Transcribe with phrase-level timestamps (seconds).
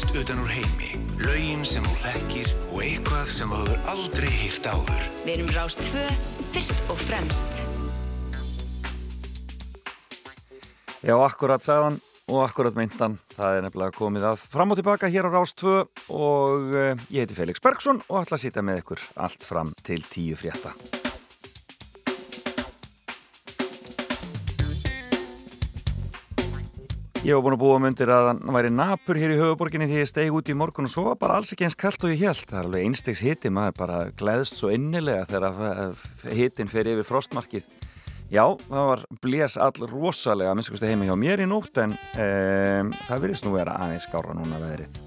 [0.00, 4.68] tónlist utan úr heimi, laugin sem þú þekkir og eitthvað sem þú hefur aldrei hýrt
[4.68, 5.02] áður.
[5.24, 6.04] Við erum Rást 2,
[6.54, 7.58] fyrst og fremst.
[11.04, 12.00] Já, akkurat sagðan
[12.30, 13.18] og akkurat meintan.
[13.34, 15.76] Það er nefnilega komið að fram og tilbaka hér á Rást 2
[16.08, 20.04] og uh, ég heiti Felix Bergsson og ætla að sýta með ykkur allt fram til
[20.08, 20.99] tíu frétta.
[27.20, 29.98] Ég var búin að búa um undir að hann væri napur hér í höfuborginni því
[29.98, 32.22] ég stegi út í morgun og svo var bara alls ekki eins kallt og ég
[32.24, 32.46] held.
[32.48, 35.98] Það er alveg einstegs hiti, maður bara gleðst svo innilega þegar
[36.32, 37.68] hitin fer yfir frostmarkið.
[38.32, 42.96] Já, það var blés all rosalega að minnstakosti heimi hjá mér í nótt en um,
[43.10, 44.98] það virðist nú vera aðeins skára núna veðrið.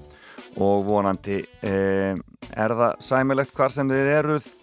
[0.62, 2.23] Og vonandi um,
[2.54, 4.54] er það sæmilegt hvar sem þið eruð.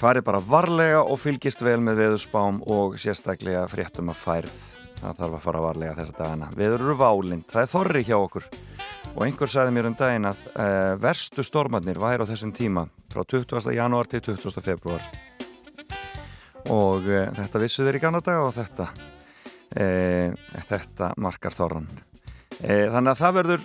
[0.00, 4.60] Farið bara varlega og fylgist vel með veðurspám og sérstaklega fréttum að færð
[5.00, 6.50] það þarf að fara varlega þessa dagana.
[6.56, 8.48] Við eru válind, það er þorri hjá okkur.
[9.10, 13.24] Og einhver sagði mér um daginn að uh, verstu stormarnir væri á þessum tíma frá
[13.24, 13.72] 20.
[13.74, 14.60] janúar til 20.
[14.62, 15.02] februar
[16.70, 20.30] og uh, þetta vissu þeir í Kanada og þetta uh,
[20.68, 21.90] þetta markar þorran
[22.60, 23.62] þannig að það verður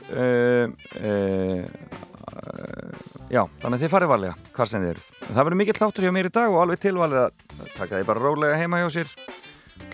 [3.27, 6.13] já, þannig að þið farið varlega hvað sem þið eru það verður mikill hlátur hjá
[6.15, 7.33] mér í dag og alveg tilvalið að
[7.75, 9.11] taka því bara rólega heima hjá sér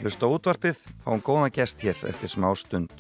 [0.02, 2.94] Hlusta útvarpið, fáum góðan gest hér eftir smá stund.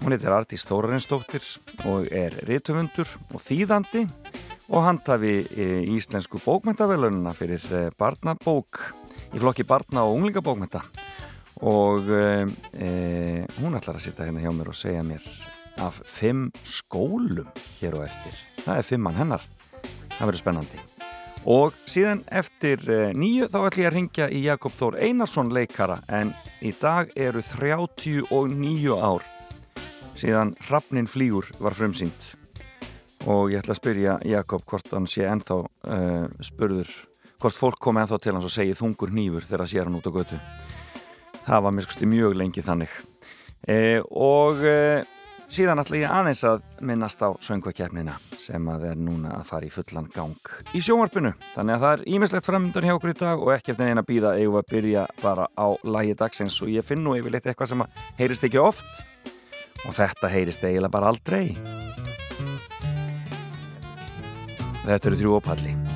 [0.00, 1.44] Hún heitir Artís Þórarinsdóttir
[1.90, 4.06] og er ritufundur og þýðandi
[4.70, 5.34] og handhafi
[5.96, 8.80] íslensku bókmæntavelununa fyrir eh, barnabók
[9.34, 10.82] í flokki barna og unglingabókmænta
[11.60, 15.26] og e, hún ætlar að sitta hérna hjá mér og segja mér
[15.80, 18.38] af fimm skólum hér og eftir.
[18.64, 19.44] Það er fimmann hennar.
[20.16, 20.89] Það verður spennandi.
[21.48, 26.02] Og síðan eftir eh, nýju þá ætlum ég að ringja í Jakob Þór Einarsson leikara
[26.08, 29.24] en í dag eru 39 ár
[30.18, 32.34] síðan Hrafnin flýgur var frumsýnd
[33.28, 36.90] og ég ætla að spyrja Jakob hvort hann sé ennþá uh, spurður,
[37.40, 40.08] hvort fólk kom ennþá til hans og segi þungur nýfur þegar það sé hann út
[40.08, 40.38] á götu.
[41.44, 41.76] Það var
[42.14, 42.94] mjög lengi þannig.
[43.68, 45.04] Uh, og uh,
[45.50, 49.72] Síðan ætla ég aðeins að minnast á söngvakefnina sem að er núna að fara í
[49.74, 51.32] fullan gang í sjónvarpinu.
[51.56, 54.36] Þannig að það er ímislegt framöndan hjá okkur í dag og ekki eftir eina býða
[54.38, 57.86] eigum að byrja bara á lægi dagsins og ég finn nú yfirleitt eitthvað sem
[58.22, 59.02] heyrist ekki oft
[59.82, 61.56] og þetta heyrist eiginlega bara aldrei.
[64.86, 65.89] Þetta eru þrjú opalli.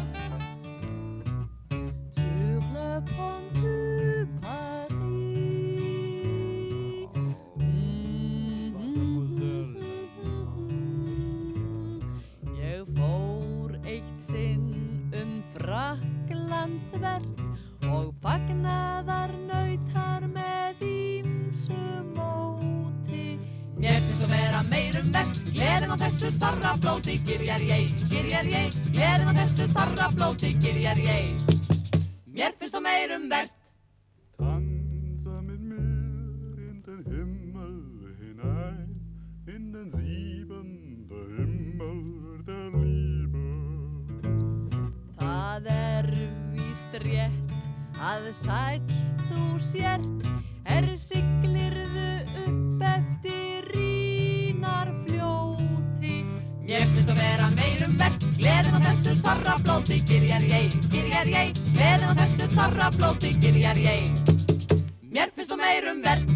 [25.54, 31.38] Gleðin á þessu þorrablóti, gyrjar ég, gyrjar ég Gleðin á þessu þorrablóti, gyrjar ég
[32.34, 33.54] Mér finnst þú meirum verðt
[34.40, 37.78] Tanza mit mir in den Himmel
[38.18, 38.90] hinein
[39.46, 42.02] In den siebente Himmel
[42.50, 43.46] der Liebe.
[45.22, 45.93] Það er
[46.74, 47.52] víst rétt
[48.02, 48.80] að sæl
[49.28, 50.26] þú sért.
[50.64, 52.06] Er siglirðu
[52.42, 56.24] upp eftir rínar fljóti?
[56.64, 61.64] Mér finnst að vera meirum verð Gleðin á þessu þorra blóti Gyrjar ég, gyrjar ég
[61.76, 64.32] Gleðin á þessu þorra blóti Gyrjar ég
[65.14, 66.33] Mér finnst að meirum verð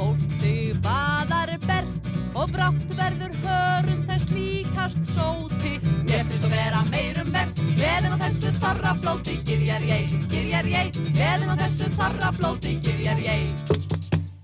[0.00, 5.74] fólk sig baðar bert og brátt verður hörund þess líkast sóti.
[6.06, 10.96] Mér finnst að vera meirum verð, gleðin á þessu þorra flóti, gyrjar ég, gyrjar ég,
[11.10, 13.76] gleðin á þessu þorra flóti, gyrjar ég.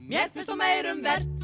[0.04, 1.35] Mér finnst að meirum verð.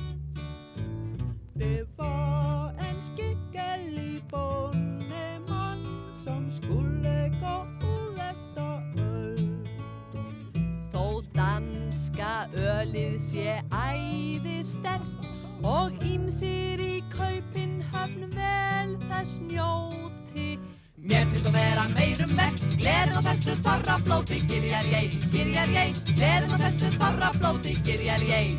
[22.82, 28.23] Gleðin á þessu þorra flóti, gyrjar ég, gyrjar ég, gleðin á þessu þorra flóti, gyrjar
[28.26, 28.58] ég.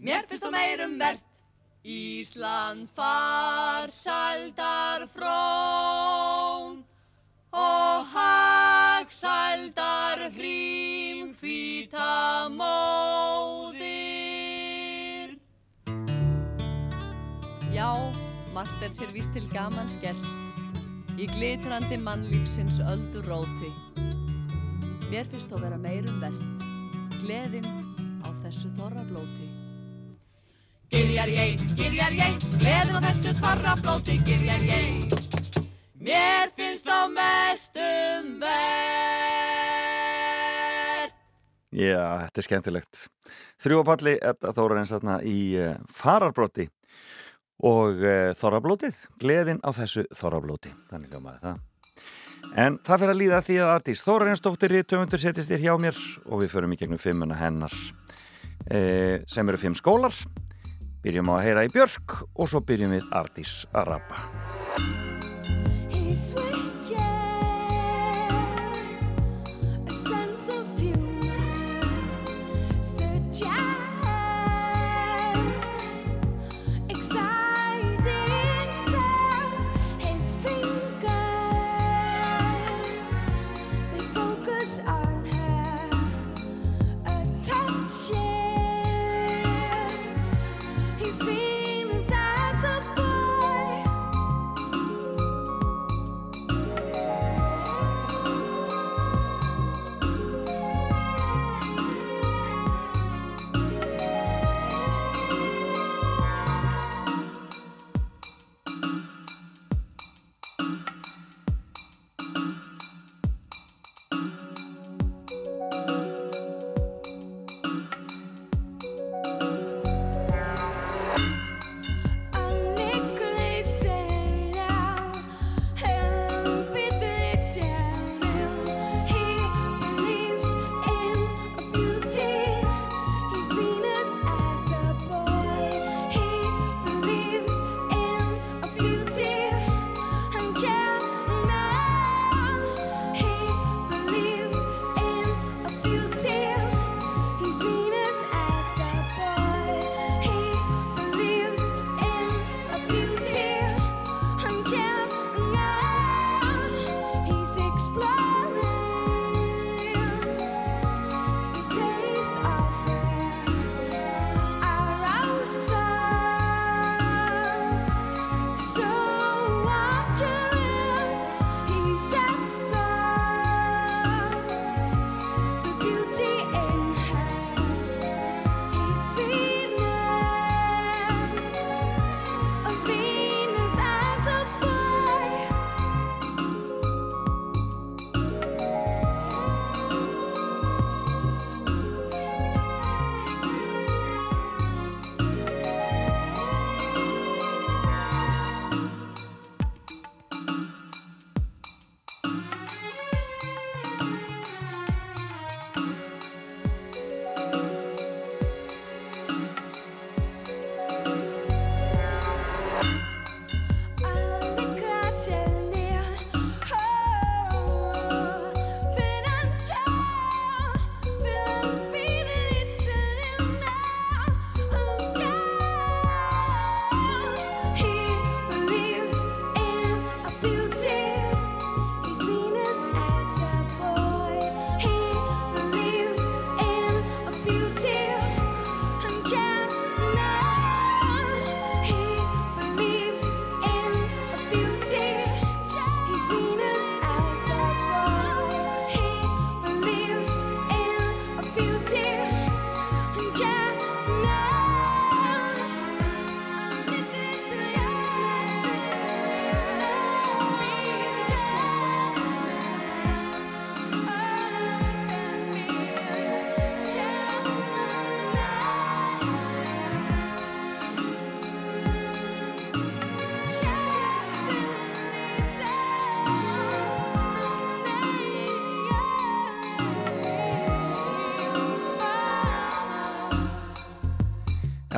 [0.00, 1.20] Mér finnst að meirum verð.
[1.88, 6.84] Ísland far sældar frón
[7.54, 9.12] og hagsældar
[10.34, 13.88] hrým hvíta móðir.
[17.72, 17.90] Já,
[18.52, 20.20] margt er sér víst til gaman skert.
[21.18, 23.70] Í glitrandi mannlífsins öldur róti.
[25.10, 26.62] Mér finnst þó vera meirum verðt,
[27.24, 27.66] gleðin
[28.22, 29.48] á þessu þorrablóti.
[30.92, 35.10] Gyrjar ég, gyrjar ég, gleðin á þessu þorrablóti, gyrjar ég.
[35.98, 38.78] Mér finnst á mestum verðt.
[41.74, 42.94] Já, þetta er skemmtilegt.
[43.58, 46.70] Þrjúapalli, þetta Þórarins þarna í uh, fararbroti
[47.58, 50.72] og uh, þorrablótið, gleðin á þessu þorrablóti.
[50.90, 51.64] Þannig hljómaði það.
[52.58, 55.98] En það fyrir að líða því að Artís Þórarinsdóttir í töfundur setjast þér hjá mér
[56.28, 60.14] og við förum í gegnum fimmuna hennar uh, sem eru fimm skólar.
[61.04, 64.16] Byrjum á að heyra í Björk og svo byrjum við Artís að rappa.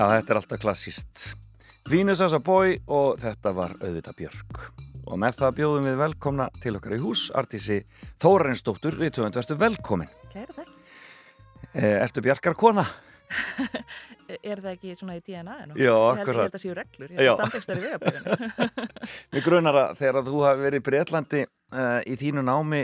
[0.01, 1.23] Já, þetta er alltaf klassíst.
[1.93, 4.61] Venus as a boy og þetta var auðvitað Björk.
[5.05, 7.83] Og með það bjóðum við velkomna til okkar í hús, artísi
[8.23, 10.09] Þórarinsdóttur, við töfum verstu velkomin.
[10.33, 10.71] Kæra þakk.
[11.75, 12.87] Eh, ertu Bjarkar kona?
[14.41, 15.77] Er það ekki svona í DNA-inu?
[15.77, 16.43] Já, Ég held ég akkurat.
[16.47, 17.13] held að séu reglur.
[17.13, 17.21] Já.
[17.21, 18.89] Ég held að standekstar í vegabíðinu.
[19.35, 22.83] Mér grunar að þegar að þú hafi verið í Breitlandi uh, í þínu námi,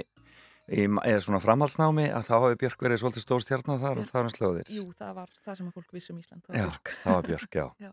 [0.69, 4.21] í, eða svona framhaldsnámi, að þá hafi Björk verið svolítið stór stjarnar þar og það
[4.21, 4.71] er hans hljóðir.
[4.75, 6.43] Jú, það var það sem að fólk vissi um Ísland.
[6.47, 6.95] Það Já, var Björk.
[7.03, 7.67] það var Björk, já.
[7.87, 7.91] Já.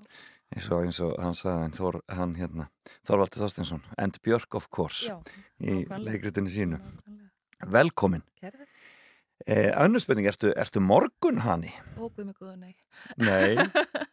[0.54, 2.68] eins og, eins og hann sagði hann, Þór, hann hérna,
[3.08, 5.18] Þorvaldur Þorsteinsson and Björk of course Já,
[5.66, 6.78] í leikritinu sínu
[7.74, 8.22] velkomin
[9.48, 11.72] eh, önnur spurning, ertu, ertu morgun hanni?
[11.98, 12.76] Ó, guð mig góða, nei.
[13.18, 13.56] Nei,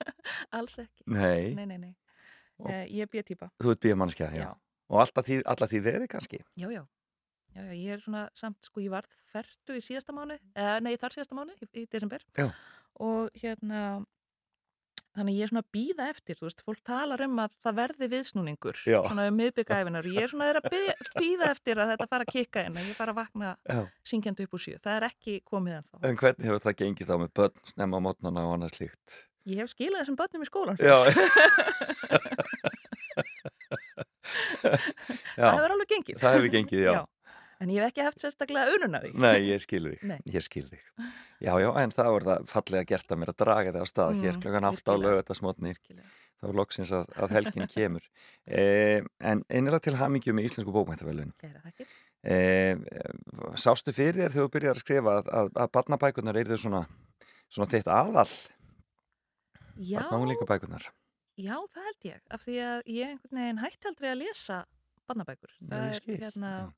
[0.56, 1.04] Alls ekki.
[1.12, 1.92] nei, Nei, nei, nei.
[2.60, 3.46] Og- Uh, ég er B-típa.
[3.56, 4.42] þú ert bíamannskja, já.
[4.44, 4.48] Já.
[4.92, 6.82] og alltaf því, alltaf því verið kannski Já, já.
[7.56, 10.94] Já, já, ég er svona samt, sko, ég varð ferdu í síðasta mánu, eða nei,
[11.00, 12.22] þar síðasta mánu, í, í desember.
[12.38, 12.46] Já.
[13.00, 13.80] Og hérna,
[15.16, 18.08] þannig ég er svona að býða eftir, þú veist, fólk talar um að það verði
[18.14, 19.00] viðsnúningur, Já.
[19.08, 20.10] svona um miðbyggæfinar.
[20.14, 22.98] Ég er svona er að býða, eftir að þetta fara að kikka inn, að ég
[23.00, 23.80] fara að vakna Já.
[24.12, 24.76] syngjandi upp úr sjö.
[24.84, 26.04] Það er ekki komið ennþá.
[26.06, 29.18] En hvernig hefur það gengið þá með börn, snemma á mótnana og annað slíkt?
[29.50, 30.78] Ég hef skilað þessum börnum í skólan.
[30.78, 30.98] Já.
[34.60, 36.18] Það já, hefur alveg gengið.
[36.20, 37.00] það hefur gengið, já.
[37.60, 39.10] En ég hef ekki haft sérstaklega ununa því.
[39.20, 40.18] Nei, ég skil þig, Nei.
[40.32, 40.80] ég skil þig.
[41.44, 44.12] Já, já, en það var það fallega gert að mér að draga þig á stað
[44.14, 44.96] Mm, hér klukkan 8 á
[45.68, 46.06] Virkilega.
[46.40, 48.06] þá er loksins að, að helgin kemur.
[48.46, 51.34] Eh, en einnilega til hamingju með íslensku bókmæntavelun.
[52.24, 52.76] Eh,
[53.56, 56.82] sástu fyrir þér þegar þú byrjar að skrifa að, að, að barnabækunar eru þau svona,
[57.48, 58.28] svona þitt aðal,
[59.80, 60.44] Já, barnaunglinga
[61.40, 62.20] já, það held ég.
[62.28, 64.58] Af því að ég einhvern veginn hætti aldrei að lesa
[65.08, 65.54] barnabækur.
[65.56, 66.72] Já, Það ég skil, er hérna, já.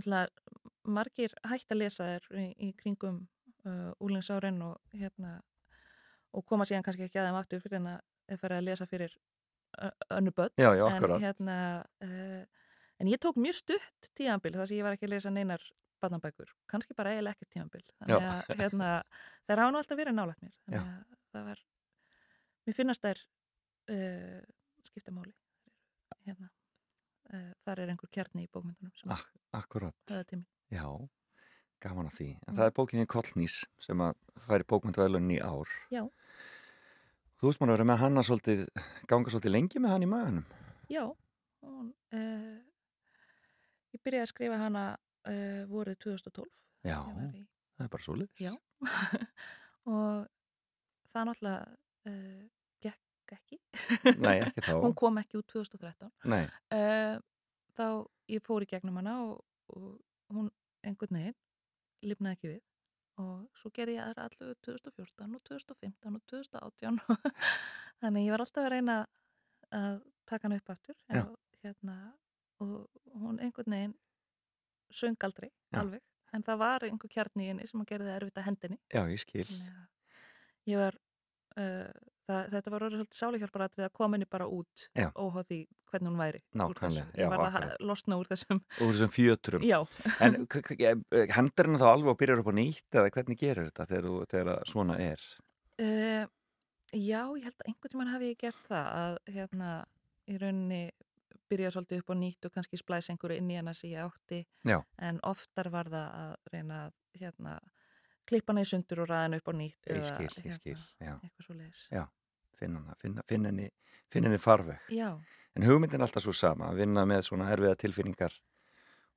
[0.00, 3.20] Náttúrulega, margir hætti að lesa þær í, í kringum
[3.66, 5.40] uh, úlingsárin og hérna,
[6.34, 9.16] og koma síðan kannski ekki að þeim aftur fyrir en að fara að lesa fyrir
[10.10, 10.54] önnu börn.
[10.58, 11.58] Já, já, en hérna
[12.04, 12.40] uh,
[13.00, 15.64] en ég tók mjög stutt tíðanbíl þar sem ég var ekki að lesa neinar
[16.00, 18.92] barnabækur, kannski bara eiginlega ekkert tíðanbíl þannig að hérna,
[19.48, 20.54] þær hafa nú alltaf verið nálægt mér.
[20.64, 21.62] Þannig að það var
[22.66, 23.22] mér finnast þær
[23.92, 24.40] uh,
[24.88, 25.36] skipta máli
[26.26, 26.50] hérna
[27.64, 29.24] þar er einhver kjarni í bókmyndunum Ah,
[29.74, 30.84] höfða tími já,
[31.80, 32.28] gaman að því.
[32.46, 32.56] En Mm.
[32.58, 35.68] það er bókinni Kollnís sem að færi bókmæntavelun í ár.
[35.90, 36.02] Já.
[37.40, 38.66] Þú veist maður að vera með hana svolítið,
[39.08, 40.44] ganga svolítið lengi með hann í maganum.
[40.90, 41.04] já
[41.62, 42.60] hún, uh,
[43.94, 44.84] ég byrjaði að skrifa hana
[45.26, 46.98] uh, voruð 2012 Já,
[47.32, 47.46] í
[47.76, 48.44] það er bara svolítið.
[48.44, 48.52] Já.
[49.86, 50.26] og
[51.12, 52.44] það náttúrulega uh,
[53.30, 54.16] gekk ekki.
[54.20, 54.74] Nei, ekki.
[54.84, 56.10] Hún kom ekki út 2013.
[56.30, 56.44] Nei,
[56.74, 57.16] Uh,
[57.76, 57.86] þá
[58.30, 59.40] ég fór í gegnum hana og,
[59.74, 60.50] og hún
[60.86, 61.38] einhvern veginn
[62.06, 62.60] lifnaði ekki við
[63.20, 67.00] og svo gerði ég aðra allu 2014 og 2015 og 2018
[68.00, 68.96] þannig ég var alltaf að reyna
[69.76, 69.98] að
[70.30, 71.34] taka hana upp aftur og,
[71.64, 71.96] hérna,
[72.64, 72.86] og
[73.20, 73.96] hún einhvern veginn
[74.90, 75.82] söng aldrei Já.
[75.82, 76.02] alveg
[76.34, 79.02] en það var einhver kjarni í henni sem að gerði það erfitt að hendinni já,
[79.10, 79.46] ég skil.
[80.70, 80.96] Ég var
[81.58, 81.90] uh,
[82.30, 85.58] það, þetta var orðið svolítið sálihjálparatrið að koma henni bara út óháð því
[85.90, 89.64] hvernig hún væri Nákvæmlega, já, ég var að losna úr þessum Úr þessum fjöturum.
[89.66, 89.78] já,
[90.22, 90.94] En k-
[91.34, 94.28] hendur henni þá alveg og byrjar upp á nýtt eða hvernig gerur þetta þegar, þú-
[94.34, 95.24] þegar að svona er?
[95.82, 96.24] uh,
[96.94, 99.70] já, ég held að einhvern tímann hafi ég gert það að hérna
[100.30, 100.82] í rauninni
[101.50, 104.44] byrja svolítið upp á nýtt og kannski splæsa einhverju inn í hana sem ég átti
[104.70, 104.78] Já.
[105.02, 107.56] en oftar var það að reyna að hérna,
[108.30, 110.76] klippa hana í sundur og ræða hana upp á nýtt Ég eða, skil, ég skil,
[111.02, 111.16] já.
[111.18, 112.04] eitthvað svo leiðis Já.
[112.60, 113.68] Finn hana, finn, finn, henni,
[114.12, 114.82] finn henni farveg.
[114.92, 115.14] já,
[115.56, 118.36] En hugmyndin er alltaf svo sama, að vinna með svona erfiða tilfinningar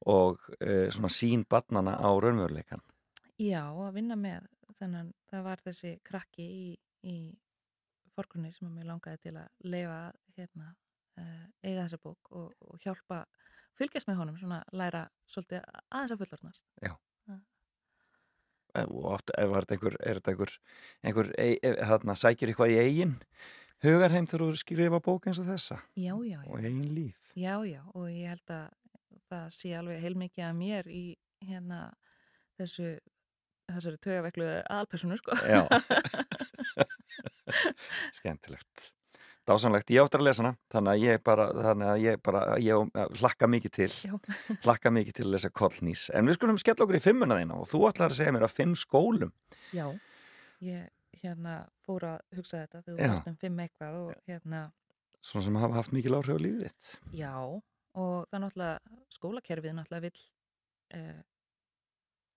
[0.09, 2.81] og uh, svona sín barnana á raunveruleikan.
[3.39, 4.47] Já, að vinna með
[4.79, 6.65] þannig það var þessi krakki í,
[7.05, 7.17] í
[8.15, 9.99] forgrunni sem að mér langaði til að leifa
[10.37, 10.73] hérna,
[11.21, 13.23] uh, eiga þessa bók og, og hjálpa
[13.77, 16.65] fylgjast með honum, svona læra svolítið aðeins að fullorðnast.
[16.81, 16.97] Eh,
[18.81, 20.53] Og oft er þetta einhver, er þetta einhver,
[21.05, 23.17] einhver e, e, þarna, sækir eitthvað í eigin
[23.83, 27.33] hugarheim þegar þú skrifa bók eins og þessa Já, já, já, og eigin líf.
[27.35, 28.69] já, já, og ég held að
[29.29, 31.03] það sé alveg heilmikið að mér í
[31.43, 31.81] hérna
[32.57, 32.95] þessu
[33.73, 35.37] þessari tögaveklu aðalpersonu, sko.
[35.47, 35.63] Já.
[38.19, 38.91] Skemmtilegt.
[39.43, 41.45] Dásanlegt, ég áttur að lesa hana, þannig að ég bara,
[41.91, 43.89] að ég bara, ég hlakka mikið til,
[44.63, 46.05] hlakka mikið til að lesa kollnís.
[46.15, 48.55] En við skulum skella okkur í fimmuna þína og þú ætlar að segja mér að
[48.55, 49.33] fimm skólum.
[49.75, 49.89] Já,
[50.63, 50.87] ég
[51.23, 54.63] hérna fór að hugsa þetta þegar þú varst um fimm eitthvað og hérna
[55.23, 56.87] Svona sem hafa haft mikil áhrif á lífið þitt.
[57.15, 60.23] Já, og það er náttúrulega, skólakerfið náttúrulega vill
[60.97, 61.21] eh,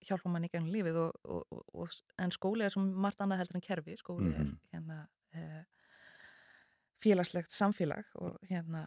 [0.07, 3.59] hjálpa mann í gegnum lífið og, og, og, en skóli er sem margt annað heldur
[3.59, 5.01] en kerfi, skóli er hérna
[5.35, 5.65] eh,
[7.03, 8.87] félagslegt samfélag og hérna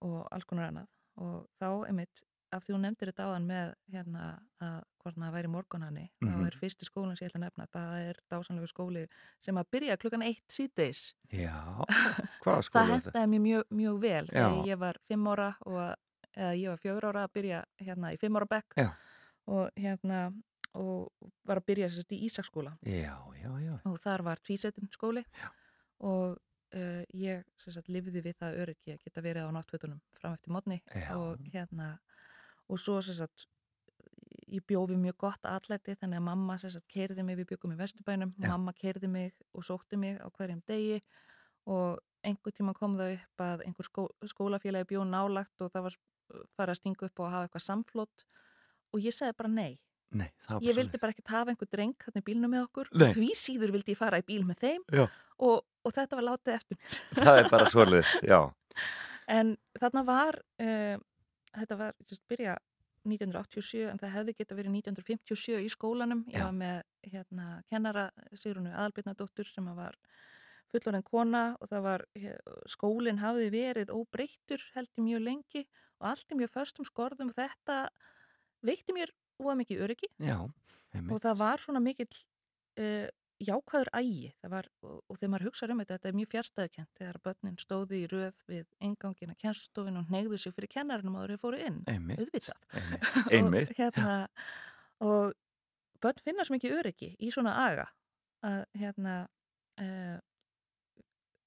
[0.00, 2.22] og alls konar annað og þá einmitt,
[2.54, 4.26] af því hún nefndir þetta áðan með hérna
[4.64, 6.30] að hvort maður væri morgunhanni, Mhm.
[6.30, 9.02] þá er fyrsti skólinn sem ég ætla að nefna, það er dásanlegu skóli
[9.40, 11.84] sem að byrja klukkan eitt síðdeis Já,
[12.42, 13.12] hvaða það skóla er þetta?
[13.12, 14.64] hendaði mér mjög, mjög vel þegar Já.
[14.72, 15.94] ég var fimm ára og,
[16.36, 18.88] eða ég var fjögur ára að byrja hérna í fimm ára bekk Já.
[19.48, 20.22] og hérna
[20.78, 21.10] og
[21.44, 23.74] var að byrja sérst í Ísaksskóla Já, já, já.
[23.84, 25.50] og þar var tvísetin skóli Já.
[26.00, 26.38] og
[26.76, 30.80] uh, ég sagt lifði við það öryggi að geta verið á náttfötunum fram eftir mótni
[31.14, 31.94] og hérna
[32.68, 33.46] og svo sagt
[34.48, 36.56] ég bjóði mjög gott atlæti þannig að mamma
[36.88, 38.48] keirði mig, við byggum í Vesturbænum Já.
[38.52, 41.00] mamma keirði mig og sótti mig á hverjum degi
[41.68, 45.98] og einhver tíma kom það upp að einhver skó, skólafélagi bjó nálagt og það var
[46.56, 48.24] farið að stinga upp og hafa eitthvað samflott
[48.92, 49.78] og ég segði bara nei.
[50.08, 50.28] Nei,
[50.64, 52.88] ég vildi bara ekkert hafa einhver dreng þarna í bílnum með okkur.
[52.96, 53.10] Nei.
[53.12, 56.78] því síður vildi ég fara í bíl með þeim og, og þetta var látið eftir
[56.78, 56.96] mér.
[57.28, 58.40] Það er bara svoleiðis, já.
[59.40, 60.96] en þarna var uh,
[61.56, 62.56] þetta var, just, byrja
[63.08, 66.48] 1987 en það hefði geta verið 1957 í skólanum ég Já.
[66.48, 66.80] var með
[67.12, 69.96] hérna, kennara Sigrunu Aðalbyrnadóttur sem var
[70.68, 72.04] fullorinn kona og það var
[72.68, 75.62] skólinn hafði verið óbreyttur held ég mjög lengi
[75.98, 77.78] og allt í mjög föstum skorðum og þetta
[78.66, 83.06] veitti mér óa mikið öryggi Já, og það var svona mikill uh,
[83.38, 87.18] jákvæður ægi var, og, og þegar maður hugsaður um þetta þetta er mjög fjärstæðukent þegar
[87.24, 91.60] börnin stóði í röð við engangina kennstofin og neyðu sig fyrir kennarinnum að þeir fóru
[91.62, 92.22] inn Einmitt.
[92.22, 93.10] auðvitað Einmitt.
[93.18, 93.74] og, Einmitt.
[93.78, 94.14] hérna,
[95.04, 95.36] og
[96.02, 97.86] börn finna svo mikið öryggi í svona aga
[98.46, 99.18] að hérna
[99.82, 100.16] uh,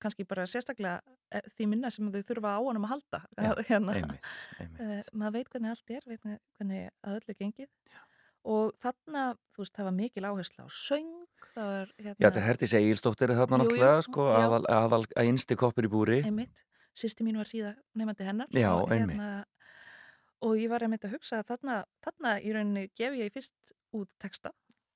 [0.02, 3.62] kannski bara sérstaklega eh, því minna sem þau þurfa á honum að halda Já, að,
[3.70, 7.70] hérna, uh, maður veit hvernig allt er, veit hvernig að öllu gengið
[8.52, 11.21] og þarna, þú veist, það var mikil áhersla á söng,
[11.56, 15.58] það var hérna, Já, þetta er Hertis Egilsdóttir er þarna náttúrulega, sko, aðal, aðal, einsti
[15.60, 16.20] koppur í búri.
[16.26, 16.64] einmitt,
[16.98, 19.46] sýsti mín var síða nefandi hennar Já, og, einmitt.
[20.42, 24.10] og ég var einmitt að hugsa að þarna, þarna í rauninni gef ég fyrst út
[24.20, 24.52] texta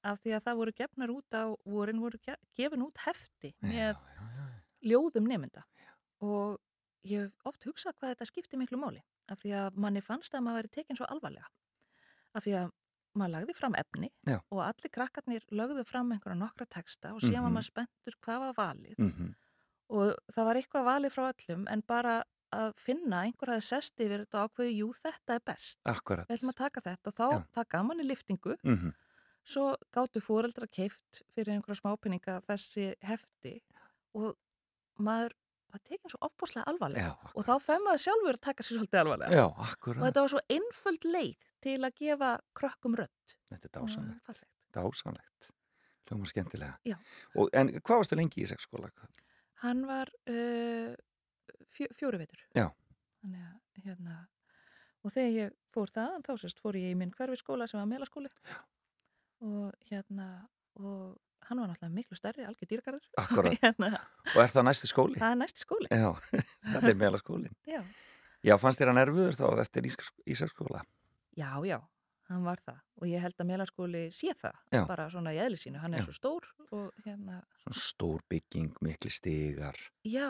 [0.05, 3.73] af því að það voru gefnar út á vorin voru ge- gefin út hefti með
[3.73, 4.45] Já, já, já.
[4.91, 5.63] ljóðum nefnda
[6.21, 6.59] og
[7.05, 10.43] ég hef oft hugsað hvað þetta skipti miklu máli af því að manni fannst að
[10.45, 11.47] maður væri tekin svo alvarlega
[12.37, 12.69] af því að
[13.15, 14.39] maður lagði fram efni Já.
[14.51, 17.57] og allir krakkarnir lögðu fram einhverja nokkra texta og síðan var Mhm.
[17.57, 19.36] maður spenntur hvað var valið Mhm.
[19.89, 24.25] og það var eitthvað valið frá öllum en bara að finna einhver hafi sest yfir
[24.25, 26.27] þetta ákveði, jú þetta er best Akkurat.
[26.27, 27.63] við ætlum að taka þetta og þá Já.
[27.69, 28.93] gaf manni liftingu Mhm.
[29.45, 33.62] svo gáttu fóreldra keift fyrir einhverja smápinninga þessi hefti
[34.13, 34.36] og
[34.99, 35.32] maður
[35.75, 37.11] var tekin svo ofbúslega alvarlega.
[37.11, 39.41] Já, og þá fær maður sjálfur að taka sér svolítið alvarlega.
[39.41, 39.45] Já,
[39.91, 43.35] og þetta var svo einföld leið til að gefa krökkum rödd.
[43.51, 44.47] Þetta er Og dásanlegt.
[44.75, 45.51] Dásanlegt.
[46.05, 46.97] Hljómar skemmtilega.
[47.35, 48.91] Og, en hvað varstu lengi í sexskóla?
[49.63, 50.93] hann var uh,
[51.73, 52.41] fjó, fjóru veitur
[53.85, 54.19] hérna,
[55.03, 58.29] og þegar ég fór það þá sérst fór ég í minn hverfiskóla sem var melaskóli.
[59.45, 60.27] Og hérna
[60.79, 61.17] og
[61.49, 63.58] hann var náttúrulega miklu stærri, algjör dýrgarður Akkurat.
[63.63, 63.91] hérna,
[64.36, 65.19] Og er það næsti skóli?
[65.21, 66.10] það er næsti skóli Já,
[66.73, 67.55] þetta er meðla skólin.
[67.69, 67.81] já.
[68.45, 69.88] Já, fannst þér hann erfiður þá eftir
[70.29, 70.84] Ísarskóla?
[71.36, 71.79] já, já,
[72.29, 74.84] hann var það og ég held að melaskóli sé það Já.
[74.88, 76.05] bara svona í eðli sínu, hann er Já.
[76.08, 80.29] svo stór og hérna, Svona stór bygging, mikli stigar, já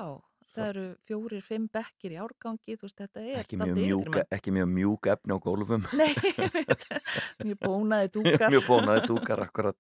[0.55, 4.53] það eru fjórir, fimm bekkir í árgangi þú veist, þetta er ekki mjög, mjúk, ekki
[4.55, 5.83] mjög mjúk efni á gólfum.
[5.99, 6.13] Nei,
[7.43, 9.77] mjög bónaði dúkar mjög bónaði dúkar akkurat.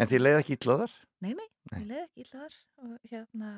[0.00, 0.92] En þið leiði ekki illa þar?
[1.22, 1.78] Nei, nei, Nei.
[1.82, 2.54] ég leði ekki illa þar
[2.86, 3.50] og hérna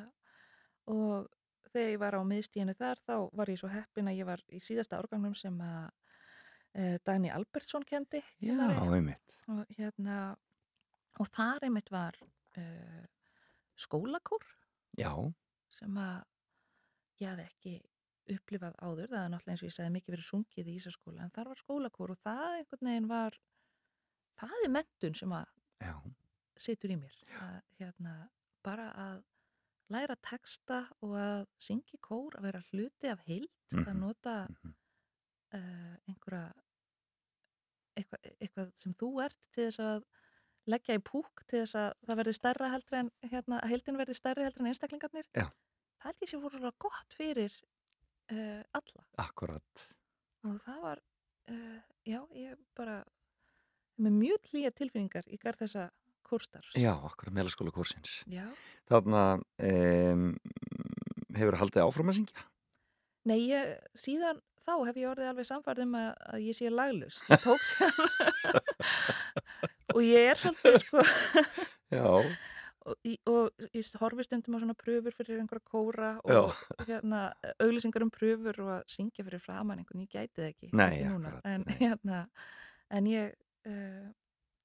[0.91, 1.29] og
[1.71, 4.61] þegar ég var á miðstíðinu þar þá var ég svo heppin að ég var í
[4.63, 5.87] síðasta árgangnum sem að
[6.75, 8.99] e, Dagný Albertsson kendi Já, kennari.
[8.99, 9.39] einmitt.
[9.49, 10.19] og hérna
[11.23, 12.19] og þar einmitt var
[12.59, 12.65] e,
[13.81, 14.45] skólakór
[14.99, 15.11] Já,
[15.71, 16.23] sem að
[17.23, 17.75] ég hafði ekki
[18.35, 21.33] upplifað áður, það er náttúrulega eins og ég sagði mikið verið sungið í Ísaskóla en
[21.35, 23.37] þar var skólakór og það einhvern veginn var
[24.41, 25.51] það er mentun sem að
[25.85, 25.95] já,
[26.61, 27.15] situr í mér.
[27.41, 28.15] Að, hérna,
[28.65, 29.23] bara að
[29.93, 34.35] læra texta og að syngja kór, að vera hluti af heild, að Mhm, nota
[35.55, 36.53] uh, einhverja
[37.99, 40.05] eitthvað, eitthvað sem þú ert til þess að
[40.71, 44.17] leggja í púk til þess að það verði stærra heldur en hérna, að heildin verði
[44.19, 45.29] stærri heldur en einstaklingarnir.
[45.37, 45.47] Já.
[46.01, 47.59] það held ég sé voru svolítið gott fyrir
[48.33, 49.05] uh, alla.
[49.27, 49.85] Akkurat.
[50.45, 51.03] og það var
[51.51, 53.03] uh, já, ég bara
[54.01, 55.91] með mjög hlýja tilfinningar í garð þessa
[56.27, 58.23] kórstarfs Já, akkurat meðlaskóla kórsins.
[58.31, 58.47] já.
[58.91, 59.23] Þarna
[59.71, 60.27] um,
[61.37, 62.45] hefur haldið áfram að syngja?
[63.25, 67.21] Nei, ég, síðan þá hef ég orðið alveg samfærð um að, að ég sé laglus.
[67.31, 67.95] Ég tók sér
[69.95, 71.05] og ég er svolítið sko
[71.95, 72.05] Já,
[72.85, 76.53] og, og ég horfi stundum á svona pröfur fyrir einhverja kóra og
[76.89, 77.23] hérna,
[77.63, 81.09] auglýsingar um pröfur og að syngja fyrir framann einhvern, ég gæti það ekki, Nei, ekki
[81.13, 82.21] akkurat, en, hérna,
[82.99, 83.33] en ég
[83.71, 84.09] uh,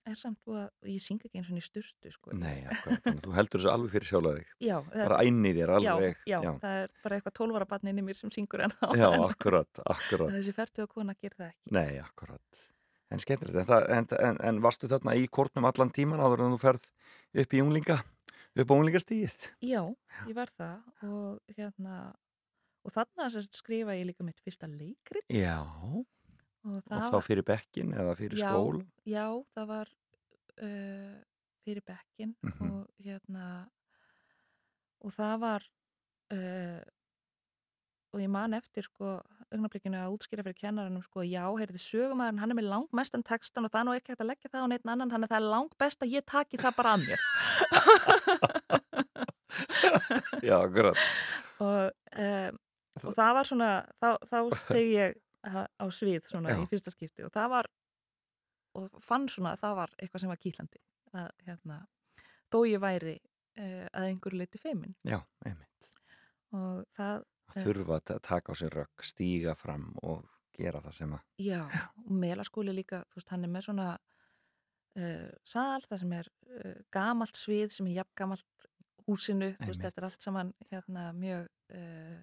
[0.08, 2.34] er samt búið að, og ég syng ekki eins og í sturtu sko.
[2.38, 3.10] nei, akkurat.
[3.26, 4.54] Þú heldur þessu alveg fyrir sjálfa þig.
[4.66, 6.22] Já, Bara æni þér alveg.
[6.30, 8.88] já, já, það er bara eitthvað tólvara inn í mér sem syngur en þá.
[8.96, 10.30] Já, en, akkurat, akkurat.
[10.30, 11.74] en þessi færtu að kona ger það ekki.
[11.78, 12.64] Nei, akkurat.
[13.10, 16.90] En skemmtilegt, en, en, en, varstu þarna í kortnum allan tíman áður en þú ferð
[17.42, 17.98] upp í unglinga
[18.60, 19.36] upp á unglingastíð.
[19.66, 19.82] Já,
[20.28, 22.00] ég var það og hérna
[22.86, 25.62] og þarna skrifa ég líka mitt fyrsta leikrit Já,
[26.66, 28.50] og og þá fyrir bekkin eða fyrir Já.
[28.52, 28.84] skóla.
[29.08, 29.88] Já, það var
[30.62, 31.18] uh,
[31.66, 32.72] fyrir bekkin Mhm.
[32.72, 33.70] og hérna
[35.02, 35.62] og það var
[36.34, 36.82] uh,
[38.14, 39.22] og ég man eftir sko
[39.54, 43.72] augnablikinu að útskýra fyrir kennaranum sko já, heyrði sögumæðurinn, hann er með langmestan textan og
[43.72, 45.50] það er nú ekki hægt að leggja það á neitt annan þannig að það er
[45.54, 47.20] langbest að ég taki það bara að mér
[50.44, 50.98] Já, akkurat.
[51.66, 52.60] og, um,
[53.04, 53.70] og það var svona
[54.02, 56.60] þá, þá steg ég á svið svona Já.
[56.62, 57.70] í fyrsta skipti og það var
[58.80, 60.82] og fann svona að það var eitthvað sem var kýtlandi
[61.20, 61.78] að hérna
[62.52, 65.90] þó ég væri uh, að einhverju leiti feimin Já, einmitt.
[66.54, 70.28] og það, Að þurfa að taka á sér rögg, stíga fram og
[70.60, 71.62] gera það sem að, já,
[72.04, 73.88] og melaskóli líka, þú veist, hann er með svona
[75.00, 78.68] uh, sal, það sem er uh, gamalt svið sem er jafn gamalt
[79.08, 82.20] húsinu, þú veist, þetta er allt saman hérna mjög uh,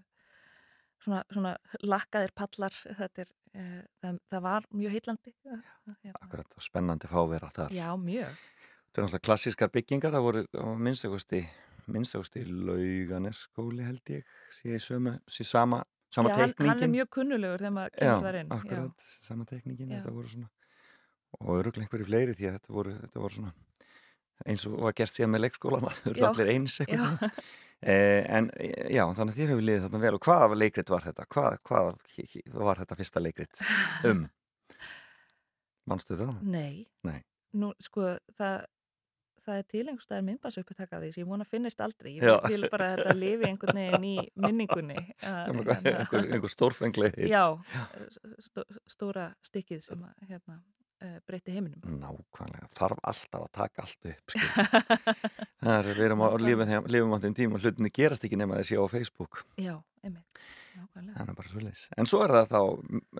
[1.04, 1.54] svona, svona
[1.84, 6.18] lakkaðir pallar þetta er, uh, það, það var mjög heitlandi hérna.
[6.20, 7.74] akkurat, og spennandi fávera þar.
[7.76, 8.44] Já, mjög
[8.96, 10.42] Það er náttúrulega klassískar byggingar, það voru
[10.80, 11.38] minnstakosti,
[11.92, 15.18] minnstakosti lauganeskóli held ég, sé sama,
[16.08, 16.70] sama Já, hann, teikningin.
[16.70, 19.58] hann er mjög kunnulegur þegar maður kemur þar inn akkurat, sama Já.
[19.66, 20.48] þetta voru svona,
[21.42, 23.52] og öruglega einhverju fleiri því að þetta voru, þetta voru svona,
[24.46, 26.80] eins og var gert síðan með leikskólana, þau eru allir eins.
[26.86, 26.96] Eh,
[27.82, 31.26] en eh, já, þannig að þér hefur liðið þarna vel og hvaða leikrit var þetta?
[31.36, 31.90] Hvað, hvað
[32.66, 33.66] var þetta fyrsta leikrit
[34.08, 34.24] um?
[35.90, 36.38] Manstu það?
[36.42, 37.20] nei, Nei.
[37.56, 38.64] Nú, sko, það
[39.46, 42.68] það er til einhver staðar minnbæs uppið því sem ég vona finnist aldrei ég vil
[42.72, 44.14] bara að þetta lifi einhvern veginn í
[44.46, 47.42] minningunni Einhver, hérna- einhver, einhver stórfengli Já,
[48.42, 50.58] stó, stóra stikkið sem að, hérna,
[51.28, 51.80] breytti heiminum.
[52.00, 54.36] Nákvæmlega, þarf alltaf að taka allt upp.
[55.66, 58.78] Það er, við erum á lifum, á þeim tíma og hlutinni gerast ekki nema þessi
[58.78, 60.42] á Facebook Já, einmitt,
[60.76, 61.16] nákvæmlega.
[61.16, 63.16] Það er bara svoleiðis En svo er það þá uh,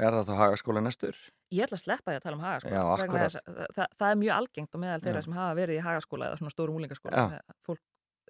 [0.00, 1.20] er það þá hagaskóla næstur
[1.54, 2.74] Ég ætla að sleppa því að tala um hagaskóla.
[2.74, 3.24] Já, vegna akkurat.
[3.26, 5.26] þess að Það, það er mjög algengt og meðal þeirra Já.
[5.28, 7.26] sem hafa verið í hagaskóla eða svona stórum úlingaskóla.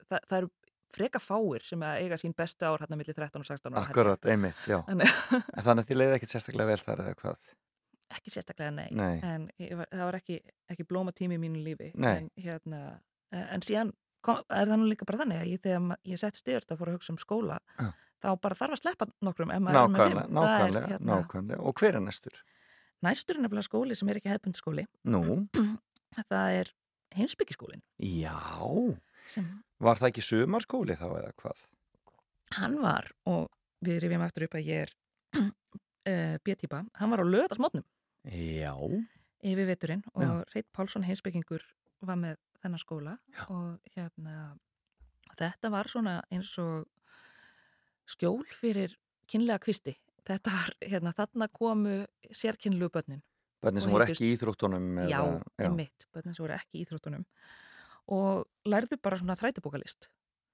[0.06, 0.50] Það, það eru
[0.96, 3.80] freka fáir sem eiga sín bestu ár hérna millir 13 og 16 ára.
[3.80, 3.90] held ég.
[3.90, 7.48] Akkurat, einmitt, já En Þannig að þið leiði ekkit sérstaklega vel þar eða hvað
[8.14, 8.88] ekki sérstaklega nei.
[8.94, 9.14] Nei.
[9.26, 9.46] En
[9.78, 10.40] var, það var ekki,
[10.72, 11.92] ekki blóma tími í mínu lífi.
[11.98, 12.82] En, hérna,
[13.34, 13.92] en síðan
[14.24, 16.82] kom, er það nú líka bara þannig að ég, þegar ég setti stiður þetta að
[16.82, 17.88] fór að hugsa um skóla, Já.
[18.24, 22.42] þá bara þarf að sleppa nokkrum Nákvæmlega, nákvæmlega, hérna, nákvæmlega Og hver er næstur?
[23.04, 24.86] Næstur er nefnilega skóli sem er ekki hefðbund skóli.
[25.04, 25.22] Nú,
[26.16, 26.70] Það er
[27.16, 28.36] heimsbyggiskólin já
[29.26, 29.46] sem
[29.82, 31.64] Var það ekki sumarskóli þá eða hvað?
[32.54, 33.48] hann var og
[33.84, 34.92] við rifjum eftir upp að ég er
[35.42, 37.84] uh, B-típa, hann var á löðasmotnum
[38.26, 38.74] Já.
[39.46, 40.44] yfir veturinn og Já.
[40.54, 41.62] Reit Pálsson heimsbyggingur
[42.06, 43.44] var með þennan skóla Já.
[43.48, 44.56] og hérna
[45.36, 46.86] þetta var svona eins og
[48.06, 48.96] skjól fyrir
[49.30, 49.96] kynlega kvisti.
[50.26, 51.96] Þetta var, hérna, þarna komu
[52.34, 53.22] sérkynlu börnin
[53.62, 56.84] Bönni sem Og voru ekki í íþróttunum já, eða, einmitt, börnin sem voru ekki í
[56.84, 57.24] íþróttunum.
[58.14, 60.10] Og lærðu bara svona þrætubókalist.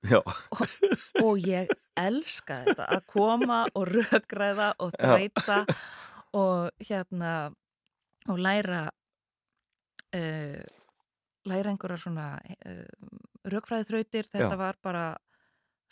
[0.09, 0.19] Já.
[1.27, 5.59] og ég elska þetta að koma og rökræða og þræta
[6.35, 7.53] og hérna
[8.31, 8.85] og læra
[10.15, 10.63] uh,
[11.49, 12.87] læra einhverjar svona uh,
[13.51, 14.61] rökfræði þrautir þetta Já.
[14.61, 15.07] var bara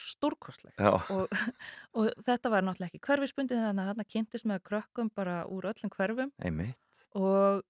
[0.00, 0.78] stórkostlegt.
[0.80, 0.94] Já.
[1.12, 1.28] og,
[1.98, 5.92] og þetta var náttúrulega ekki hverfisbundin þannig að þarna kynntist með krökkum bara úr öllum
[5.92, 6.32] hverfum.
[6.40, 6.78] Einmitt.
[7.18, 7.60] Og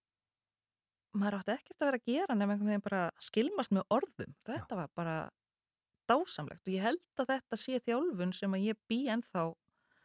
[1.16, 4.36] maður átti ekkert að vera að gera nefnum einhvern veginn bara skilmast með orðum.
[4.46, 5.16] Þetta var bara
[6.10, 6.62] dásamlegt.
[6.66, 9.48] Og ég held að þetta sé þjálfun sem að ég bý ennþá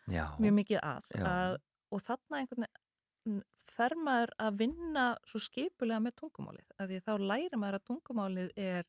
[0.05, 1.25] Já, mjög mikið að, Já.
[1.25, 1.55] að
[1.93, 3.39] og þarna einhvern veginn
[3.69, 8.53] fer maður að vinna svo skipulega með tungumálið, af því þá læri maður að tungumálið
[8.61, 8.87] er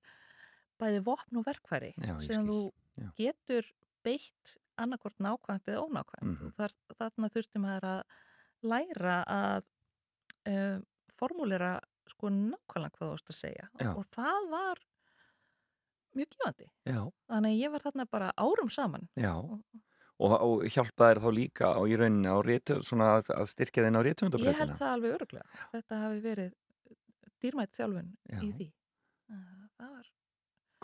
[0.80, 1.92] bæði vopn og verkfæri
[2.24, 2.60] sem þú
[2.96, 3.08] Já.
[3.16, 3.68] getur
[4.04, 6.42] beitt annarkort nákvæmt eða ónákvæmt.
[6.46, 8.02] Og þar, þarna þurfti maður að
[8.66, 9.70] læra að
[10.50, 10.78] uh,
[11.16, 11.78] formúlera
[12.10, 13.70] sko nákvæmlega hvað þú ást að segja.
[13.80, 13.90] Já.
[13.96, 14.82] og það var
[16.16, 16.68] mjög gefandi.
[16.86, 17.00] Já,
[17.32, 19.08] þannig að ég var þarna bara árum saman.
[19.18, 19.32] Já.
[19.36, 19.60] Og,
[20.18, 23.98] og hjálpa þér þá líka á í rauninni á rétu, svona að, að styrkja þinn
[23.98, 25.64] á Ég held réttöfundabröðina það alveg öruglega.
[25.74, 26.52] Þetta hafi verið
[27.44, 28.40] dýrmætt þjálfun Já.
[28.40, 28.68] í því.
[29.76, 30.12] Það var...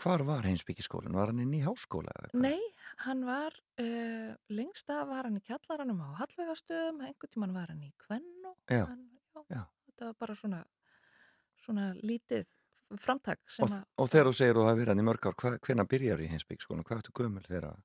[0.03, 1.15] Hvar var heimsbyggiskólinn?
[1.15, 2.13] Var hann inn í háskóla?
[2.33, 2.59] Nei,
[3.05, 7.83] hann var, uh, lengst af var hann í kjallaranum á Hallveigastöðum, einhvern tíman var hann
[7.85, 8.55] í Kvennu.
[8.69, 9.05] Já, Hann,
[9.53, 9.63] já.
[9.89, 10.63] Þetta var bara svona,
[11.61, 12.49] svona lítið
[13.01, 15.57] framtak sem Og, að, og þegar þú segir þú hafi verið hann í mörg ár,
[15.65, 16.85] hvenær byrjar í heimsbyggiskólan?
[16.87, 17.77] Hvað ertu gömul þegar?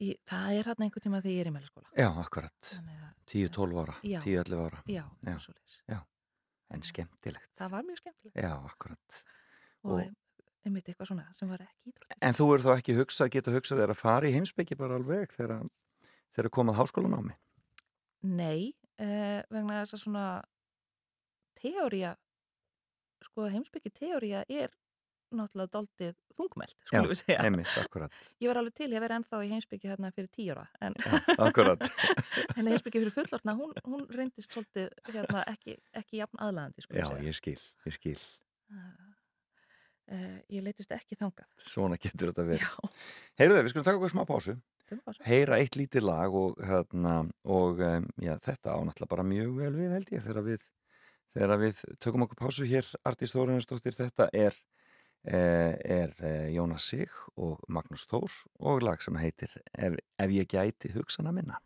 [0.00, 1.90] Í, það er hann einhvern tíma þegar ég er í meðlaskóla.
[1.98, 2.58] Já, akkurat.
[2.70, 4.20] Þannig að, 10-12 ára, Já.
[4.24, 4.82] 10-11 ára.
[4.86, 5.34] já, Já.
[5.44, 5.76] svoleiðis.
[6.70, 7.48] En skemmtilegt.
[7.56, 8.36] Það var mjög skemmtilegt.
[8.44, 9.22] Já, akkurat.
[9.84, 10.16] Og, Og-
[10.66, 13.78] einmitt eitthvað svona sem var ekki íþrótt En þú er þá ekki hugsað, geta hugsað
[13.80, 15.62] þér að fara í heimsbyggi bara alveg þegar,
[16.36, 17.36] þegar komað háskólanámi?
[18.22, 20.26] Nei, uh, vegna þess að svona
[21.58, 22.12] teória
[23.24, 24.70] sko heimsbyggi teória er
[25.34, 28.14] náttúrulega daldið þungmælt, skulum við segja einmitt, akkurat.
[28.40, 31.20] Ég var alveg til, ég verið ennþá í heimsbyggi hérna fyrir tíu ára en, Já,
[31.48, 31.84] akkurat.
[32.58, 37.04] en heimsbyggi fyrir fullortna, hún, hún reyndist svolítið hérna, ekki, ekki jafn aðlæðandi, skulum Já,
[37.04, 37.60] við segja ég skil,
[37.90, 38.16] ég skil.
[38.72, 42.64] uh, Ég leitist ekki þangað Svona getur þetta verið.
[42.64, 42.90] Já,
[43.42, 44.54] Heyrðu við skulum taka okkur smá pásu.
[44.88, 49.72] svo heyra eitt lítið lag og, hérna, og um, já, þetta ánáttúrulega bara mjög vel
[49.76, 50.64] við held ég þegar við,
[51.36, 54.56] þegar við tökum okkur pásu hér Artís Þórunarsdóttir, þetta er,
[55.34, 60.92] er eh, Jónas Sig og Magnús Þór og lag sem heitir Ef, ef ég gæti
[60.94, 61.60] hugsana minna.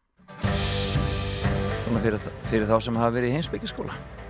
[1.85, 4.22] Svona fyrir, fyrir þá sem hafa verið í heimsbyggiskóla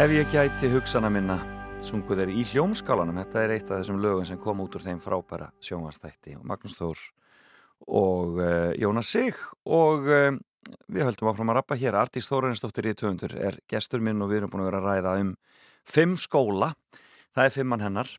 [0.00, 1.34] Ef ég gæti hugsana minna
[1.84, 3.18] sungu þeir í hljómskálanum.
[3.20, 6.72] Þetta er eitt af þessum lögum sem kom út úr þeim frábæra sjónvastætti og Magnús
[6.78, 7.02] Þór
[7.84, 9.36] og uh, Jónas Sig
[9.68, 10.30] og uh,
[10.88, 12.00] við höldum áfram að rappa hér.
[12.00, 15.14] Artís Þórarinsdóttir í töfundur er gestur minn og við erum búin að vera að ræða
[15.20, 15.36] um
[15.84, 16.72] fimm skóla,
[17.36, 18.16] það er fimmann hennar.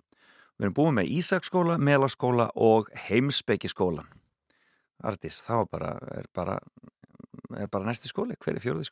[0.61, 4.19] Við erum búin með Ísaksskóla, Melaskóla og Heimsbyggiskólan
[5.01, 6.61] Artís, þá bara er bara,
[7.57, 8.91] er bara næsti skóli, hver er fjóruði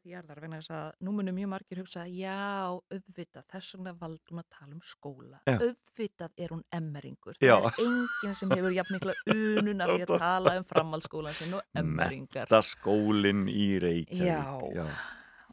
[0.00, 0.04] skólin?
[0.04, 4.30] Því jarðar, vegna þess að nú munum mjög margir hugsa, já, auðvitað, þess vegna valdi
[4.30, 5.40] hún að tala um skóla.
[5.46, 5.58] Já.
[5.60, 7.36] Auðvitað er hún emmeringur.
[7.40, 7.56] Já.
[7.60, 11.54] Það er enginn sem hefur jafn mikla unun af því að tala um framhaldsskólan sinn
[11.54, 12.46] og emmeringar.
[12.46, 14.90] Metta skólin í Reykjavík Já.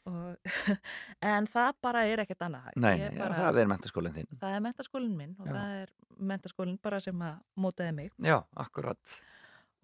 [0.07, 0.37] Og,
[1.33, 2.71] en það bara er ekkert annað.
[2.79, 5.91] Nei, bara, það er mentaskólinn þinn það er mentaskólinn minn og það er
[6.31, 8.13] mentaskólinn bara sem að mótaði mig.
[8.23, 9.17] Já, akkurat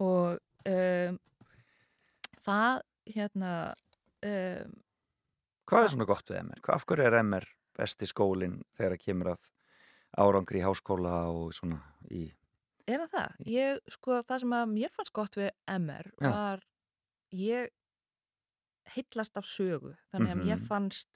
[0.00, 1.18] og um,
[2.40, 2.80] það
[3.12, 3.52] hérna
[4.24, 4.72] um,
[5.64, 6.60] Hvað er svona gott við MR?
[6.64, 9.46] Hvað af hverju er MR besti skólinn þegar það kemur að
[10.24, 11.78] árangri í háskóla og svona
[12.12, 12.26] í
[12.86, 13.38] er það það?
[13.48, 16.28] Ég, sko, það sem að mér fannst gott við MR Já.
[16.30, 16.64] var
[17.32, 17.70] ég
[18.94, 20.48] heitlast af sögu þannig að Mhm.
[20.52, 21.08] ég fannst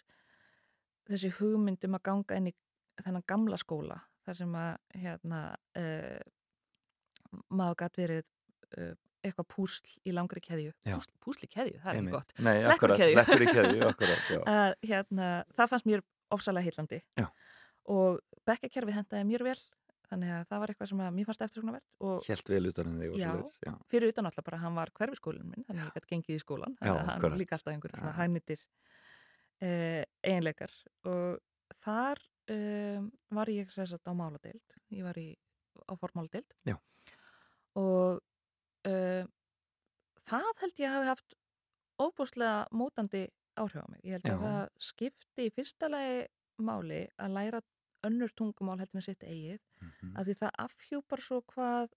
[1.08, 2.54] þessi hugmyndum að ganga inn í
[3.04, 5.42] þennan gamla skóla þar sem að hérna
[5.76, 6.20] uh,
[7.52, 8.24] maður gætt verið
[8.78, 8.94] uh,
[9.30, 10.74] eitthvað púsl í langri keðju.
[10.88, 12.08] Púsl, púsl í keðju, það er Einmitt.
[12.08, 12.36] ekki gott.
[12.44, 17.02] Nei, akkurat, í keðju, að hérna, það fannst mér ofsalega heillandi.
[17.88, 19.58] Og bekkakerfi hendaði mér vel
[20.08, 22.70] þannig að það var eitthvað sem að mér fannst eftir svona verð og Helt vel
[22.70, 25.82] utan en þig og svo Já, fyrir utan alltaf bara hann var hverfiskólinn minn þannig
[25.84, 27.36] að ég gæti gengið í skólan Já, hann akkurat.
[27.40, 28.62] líka alltaf einhverjum hænýttir
[29.64, 30.72] eh, eiginleikar.
[31.08, 32.22] Og þar
[32.54, 33.02] eh,
[33.36, 35.28] var ég sem sagt á máladeild ég var í,
[35.84, 36.56] á formáladeild
[37.78, 38.22] og
[38.84, 39.24] eh,
[40.28, 41.34] það held ég hafi haft
[41.98, 43.24] óbúslega mótandi
[43.58, 44.34] áhrif á mig ég held Já.
[44.36, 46.26] að það skipti í fyrsta lagi
[46.58, 47.60] máli að læra
[48.06, 50.16] önnur tungumál heldur en sitt eigið Mhm.
[50.18, 51.88] af því það afhjúpar svo hvað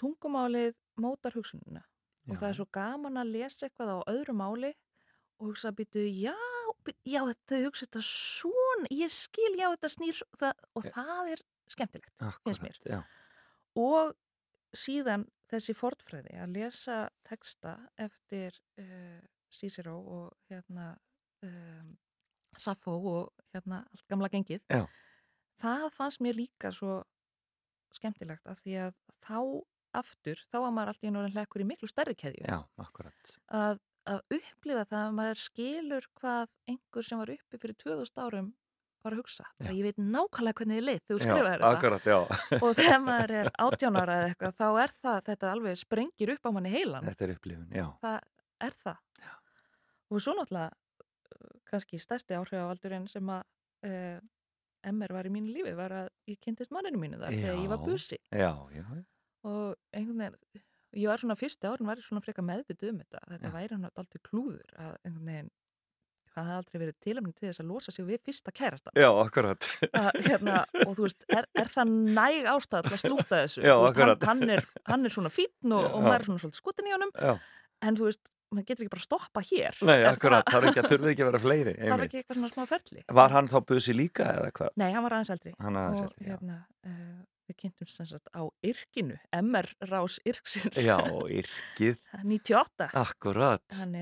[0.00, 1.82] tungumálið mótar hugsununa
[2.28, 2.40] og Já.
[2.40, 4.72] það er svo gaman að lesa eitthvað á öðru máli
[5.40, 6.34] og hugsa býtu, já,
[7.04, 12.14] já, þau hugsa þetta svona, ég skil, já, þetta snýr það, og það er skemmtilegt,
[12.20, 13.02] akkurat, já
[13.76, 14.14] Og
[14.74, 20.92] síðan þessi fortfræði að lesa texta eftir uh, Cicero og hérna
[21.46, 21.94] um,
[22.58, 24.62] Sappho og hérna allt gamla gengið.
[24.70, 24.86] Já.
[25.60, 27.02] Það fannst mér líka svo
[27.94, 29.38] skemmtilegt af því að þá
[30.00, 32.60] aftur, þá var maður alltaf í norðin hlekkur í miklu stærri keðju Já,
[33.58, 38.52] að, að upplifa það að maður skilur hvað einhver sem var uppi fyrir 2000 árum
[39.04, 39.46] var að hugsa.
[39.60, 39.70] Já.
[39.72, 42.18] Ég veit nákvæmlega hvernig þið leið þegar þú Já, skrifaði þetta akkurat, já
[42.64, 46.48] og þegar maður er 18 ára eða eitthvað þá er það, þetta alveg sprengir upp
[46.48, 48.18] á manni heilan Þetta er upplifun, já það
[48.68, 49.32] er það Já.
[50.10, 53.44] og svo náttúrulega uh, kannski stærsti áhrifavaldurinn sem að
[53.88, 54.18] uh,
[54.90, 57.80] MR var í mínu lífi var að ég kynntist manninu mínu þar þegar ég var
[57.80, 57.86] Já.
[57.88, 58.84] busi Já, já,
[59.48, 60.66] og einhvern veginn
[61.00, 63.54] ég var svona fyrstu árin var ég svona freka meðvituð um þetta þetta Já.
[63.56, 65.50] væri hann alltaf klúður að einhvern veginn
[66.34, 68.92] það hafði aldrei verið tilöfni til þess að losa sig við fyrsta kærasta.
[68.96, 69.68] Já, akkurat.
[69.90, 73.64] Að, hérna, og þú veist, er, er það næg ástæð til að slúta þessu?
[73.66, 76.62] Já, veist, hann, hann, er, hann er svona fítn og, og maður er svona svolítið
[76.62, 77.14] skutin í honum.
[77.18, 77.34] Já,
[77.88, 79.76] en þú veist, maður getur ekki bara að stoppa hér.
[79.86, 82.06] Nei, akkurat, það- ekki þurfið ekki að vera fleiri það er einmitt.
[82.10, 83.04] ekki eitthvað svona smá ferli.
[83.20, 84.72] Var hann þá busi líka eða hvað?
[84.82, 85.52] Nei, hann var aðeins eldri.
[85.62, 86.34] Hann aðeins og eldri, já.
[86.34, 90.78] hérna, uh, við kynntumst sem sagt á Yrkinu, MR Rás Yrksins.
[90.86, 90.96] Já,
[91.40, 93.66] yrkið, 98 akkurat.
[93.82, 93.98] Að,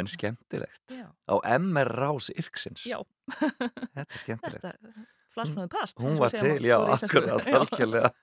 [0.00, 0.84] En skemmtilegt.
[0.94, 2.84] Já, Á MR Rás Yrksins.
[2.88, 3.00] Já.
[3.40, 4.64] Þetta er skemmtilegt.
[4.64, 8.12] Þetta flassflóðin past Hún og var til, já, akkurat, algjörlega.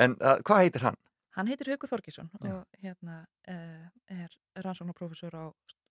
[0.00, 0.96] En uh, hvað heitir hann?
[1.34, 2.52] Hann heitir Haukur Þorkísson Já.
[2.54, 3.16] og hérna
[3.50, 4.30] uh, er
[4.62, 5.44] rannsóknarprofessor á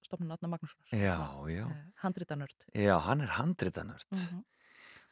[0.08, 0.88] stofnun Átna Magnússonar.
[0.96, 1.18] Já,
[1.52, 2.66] já, uh, handritanörd.
[2.74, 4.08] Já, hann er handritanörd.
[4.16, 4.46] Mhm.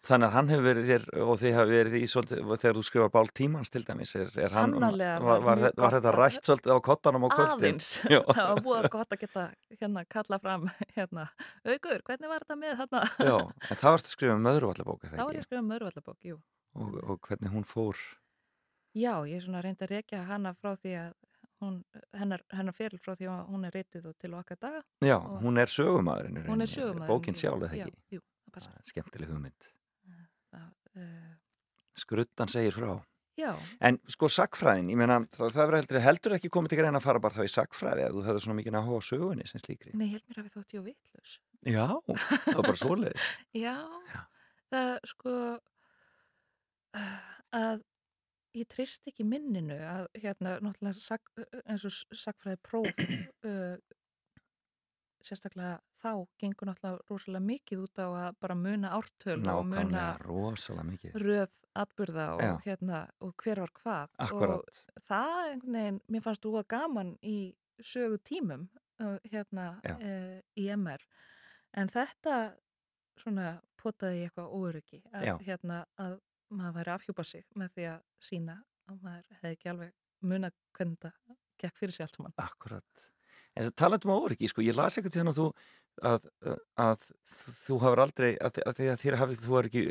[0.08, 3.10] Þannig að hann hefur verið þér og þið hafi verið í svolítið, þegar þú skrifar
[3.12, 6.72] bál tímans til dæmis er, er hann, var, var var, var, var þetta rætt svolítið
[6.72, 7.58] á kottanum á kvöldin?
[7.58, 7.90] aðeins.
[8.38, 9.44] Það var búið gott að geta
[9.82, 11.28] hérna kalla fram hérna,
[11.68, 13.04] aukur, hvernig var þetta með þarna?
[13.20, 13.36] Já,
[13.70, 16.40] en það varst að skrifa um möðruvallabóka þá var ég að skrifa möðruvallabók, jú.
[16.78, 18.04] Og, og hvernig hún fór?
[18.96, 21.16] Já, ég er svona reyndi að rekja hana frá því að
[21.60, 21.80] hún,
[22.16, 24.84] hennar, hennar feril frá því að hún er reytið og til okkar daga.
[25.04, 28.22] Já, hún er sögumæður Bókin sjálf eða ekki?
[28.54, 29.74] það Það er Skemmtileg hugmynd
[30.98, 31.36] það, uh,
[31.98, 32.92] Skruddan segir frá.
[33.38, 33.52] Já,
[33.86, 37.20] En sko sakfræðin, ég meina það, það heldur, heldur ekki komið til greina að fara
[37.22, 39.94] bara þá í sakfræði að þú hefði svona mikið áhuga á sögunni sem slíkri.
[39.94, 41.34] Nei, held mér að við þótt ég og vitlaus.
[41.62, 43.28] Já, það var bara svoleiðis.
[43.66, 43.76] Já,
[44.10, 44.24] Já.
[44.74, 45.36] það sko
[46.98, 47.30] uh,
[47.62, 47.86] að
[48.58, 51.30] ég trist ekki minninu að hérna náttúrulega sak,
[51.68, 53.78] eins og sakfræði próf uh,
[55.22, 60.26] sérstaklega þá gengur náttúrulega rosalega mikið út á að bara muna ártöl og muna Nákvæmlega,
[60.28, 61.16] rosalega mikið.
[61.24, 62.52] röð atbyrða og, Já.
[62.68, 64.84] hérna, og hver var hvað Akkurat.
[64.98, 67.38] og það veginn, mér fannst þú að gaman í
[67.82, 68.68] sögu tímum
[69.02, 69.96] uh, hérna Já.
[69.98, 71.04] uh, í MR
[71.78, 72.38] en þetta
[73.18, 75.36] svona potaði eitthvað óöryggi að, Já.
[75.50, 76.20] hérna, að
[76.54, 80.50] maður væri að afhjúpa sig með því að sína að maður hefði ekki alveg muna
[80.78, 83.08] hvernig þetta gekk fyrir sig allt saman Akkurat.
[83.58, 85.46] En það talaðum á oriki, sko, ég las ekkert hérna að þú
[86.06, 86.28] að,
[86.80, 87.06] að
[87.66, 89.84] þú hafur aldrei, að, að þér hafið, þú har ekki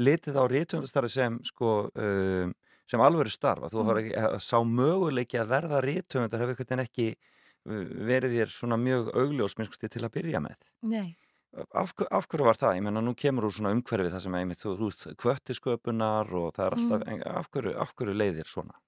[0.00, 2.54] litið á rítvöndastarfi sem, sko, um,
[2.90, 3.70] sem alvöru starfa.
[3.72, 7.82] Þú hafur ekki, að sá möguleiki að verða rítvöndar hefur einhvern veginn ekki uh,
[8.12, 10.64] verið þér svona mjög augljós, minnst til að byrja með.
[10.92, 11.10] Nei,
[11.52, 12.78] Af, af hverju var það?
[12.78, 16.64] Ég menna, nú kemur úr svona umhverfið það sem einmitt, þú, ert kvöttisköpunar og það
[16.64, 18.78] er alltaf, en, af, hverju, af hverju leiðir svona?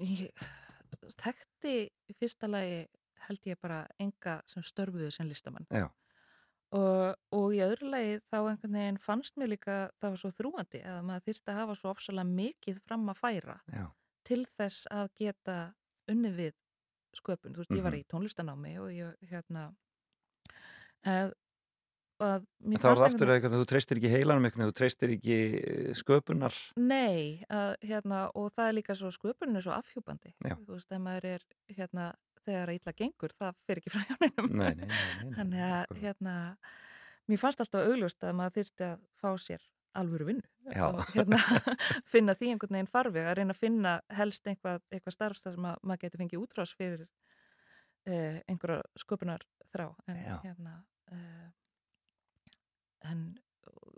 [0.00, 0.30] ég
[1.20, 1.74] þekkti
[2.08, 2.84] í fyrsta lagi
[3.28, 5.66] held ég bara enga sem störfuðu sem listamann
[6.72, 10.80] og, og í öðru lagi þá einhvern veginn fannst mér líka það var svo þrúandi
[10.88, 13.86] að maður þyrfti að hafa svo ofsalega mikið fram að færa Já.
[14.24, 15.58] til þess að geta
[16.08, 16.52] unnið við
[17.12, 18.00] sköpun, þú veist, ég var Mhm.
[18.00, 19.66] í tónlistanámi og ég hérna
[21.04, 21.32] að,
[22.22, 26.54] Það var fannst aftur að þú treystir ekki heilanum eitthvað, þú treystir ekki eh, sköpunar.
[26.78, 30.30] Nei, að, hérna, og það er líka svo sköpunin er svo afhjúpandi.
[30.38, 30.54] Já.
[30.54, 32.04] Þú veist, ef maður er, hérna,
[32.46, 34.48] þegar að illa gengur, það fer ekki frá hjáneinum.
[34.52, 35.36] Nei, nei, nei, nei, nei.
[35.38, 36.34] Þannig að, hérna,
[37.30, 39.68] mér fannst alltaf augljóst að maður þyrfti að fá sér
[40.00, 40.48] alvöru vinnu.
[40.72, 40.86] Já.
[40.88, 41.40] Og hérna,
[42.12, 45.68] finna því einhvern veginn farveg, að reyna að finna helst einhvað, eitthvað starfst þar sem
[45.72, 47.02] að maður getur fengið útrás fyrir
[48.08, 49.88] eh, einhverja sköpunar þrá.
[50.08, 50.36] En, Já.
[50.46, 50.78] hérna,
[51.12, 51.50] eh,
[53.12, 53.26] en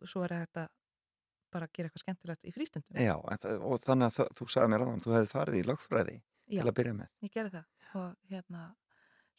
[0.08, 0.66] svo er að
[1.54, 2.98] bara gera eitthvað skemmtilegt í frístundum.
[2.98, 6.58] Já, og þannig að þú sagði mér aðan, þú hefði farið í lögfræði Já.
[6.58, 7.10] til að byrja með.
[7.24, 7.68] ég gerði það
[7.98, 8.62] og hérna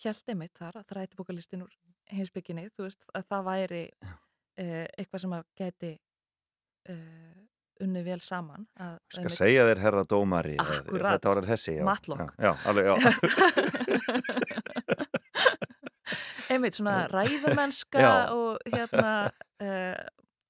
[0.03, 1.74] held einmitt þar að þrætibókalistin úr
[2.12, 5.91] heimsbygginni, þú veist, að það væri uh, eitthvað sem að gæti
[6.91, 7.39] uh,
[7.86, 11.18] unnið vel saman að, Skal segja þér herra dómari, eh, Akkúrat.
[11.18, 11.74] þetta var alveg þessi.
[11.76, 12.36] Já, Matlock.
[12.38, 12.95] Já, já, alveg, já.
[16.56, 19.12] einmitt svona ræðumennska og hérna
[19.66, 19.97] uh,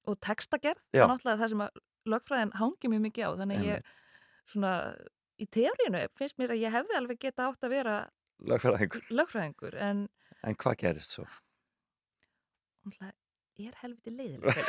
[0.06, 3.94] og textagerð, það er náttúrulega það sem að lögfræðin hangi mjög mikið á, þannig ég
[4.46, 4.72] svona
[5.40, 7.94] í teóriinu finnst mér að ég hefði alveg geta átt að vera
[8.52, 9.02] lögfræðingur.
[9.10, 9.98] lögfræðingur en
[10.46, 11.24] En hvað gerist svo?
[12.86, 13.14] náttúrulega
[13.66, 14.56] er helviti leiðileg.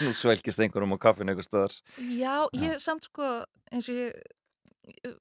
[0.00, 1.74] Nú svelgist einhverjum á kaffinu einhver staðar.
[2.00, 3.26] Já, ég samt sko
[3.70, 4.08] eins og ég
[5.04, 5.18] ég-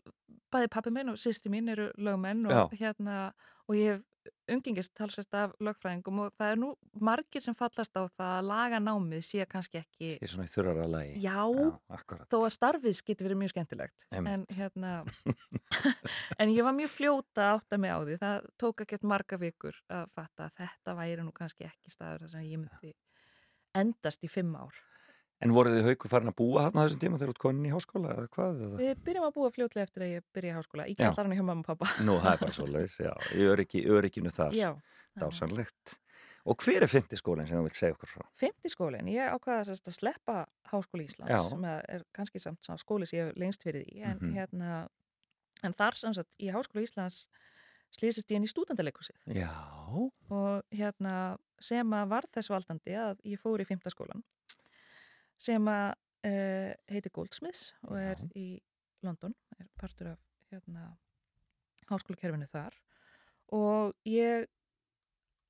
[0.52, 3.32] bæði pappi minn og sýsti mín eru lögmenn og hérna
[3.70, 4.06] og ég hef
[4.52, 6.68] umgengist talsvært af lögfræðingum og það er nú
[7.02, 10.86] margir sem fallast á það að laga námið sé kannski ekki Í svona í þurrara
[10.90, 11.14] lagi.
[11.24, 14.06] já, Já, þó að starfið getur verið mjög skemmtilegt.
[14.20, 14.92] En hérna
[16.42, 18.20] en ég var mjög fljóta að átta mig á því.
[18.22, 22.36] Það tók ekkert marga vikur að fatta að þetta væri nú kannski ekki staður þar
[22.36, 22.94] sem ég myndi
[23.80, 24.74] endast í fimm ár
[25.42, 27.66] En voruð þið hauku farin að búa þarna á þessum tíma þegar þú ert konin
[27.70, 28.58] í háskóla eða hvað?
[28.66, 28.80] Eða?
[28.82, 31.00] Við byrjum að búa fljótlega eftir að ég byrja í háskóla í Já.
[31.06, 34.34] kjallarinu hjá mamma og pappa Nú, það er bara svo leis, já, í öryggi, örygginu
[34.36, 34.54] þar.
[34.58, 34.70] Já,
[35.20, 35.96] Dásanlegt.
[36.50, 38.24] Og hver er fymti skólinn sem þú vilt segja okkur frá?
[38.40, 40.36] Fymti skólinn, ég ákvaða að sleppa
[40.72, 41.42] Háskóli Íslands Já.
[41.50, 44.34] sem er kannski samt skóli sem ég hef lengst fyrir því en, Mhm.
[44.36, 44.88] hérna,
[45.64, 47.28] en þar sem sagt í Háskóli Íslands
[47.96, 49.52] slýsist ég inn í stúdendaleikursið Já,
[50.32, 54.24] og hérna sem að var þess valdandi að ég fór í fymta skólan
[55.40, 55.94] sem að
[56.28, 58.28] uh, heitir Goldsmiths og er Já.
[58.36, 58.48] í
[59.06, 60.20] London, er partur af
[60.52, 60.92] hérna
[61.90, 62.76] háskólakerfinu þar
[63.56, 64.50] og ég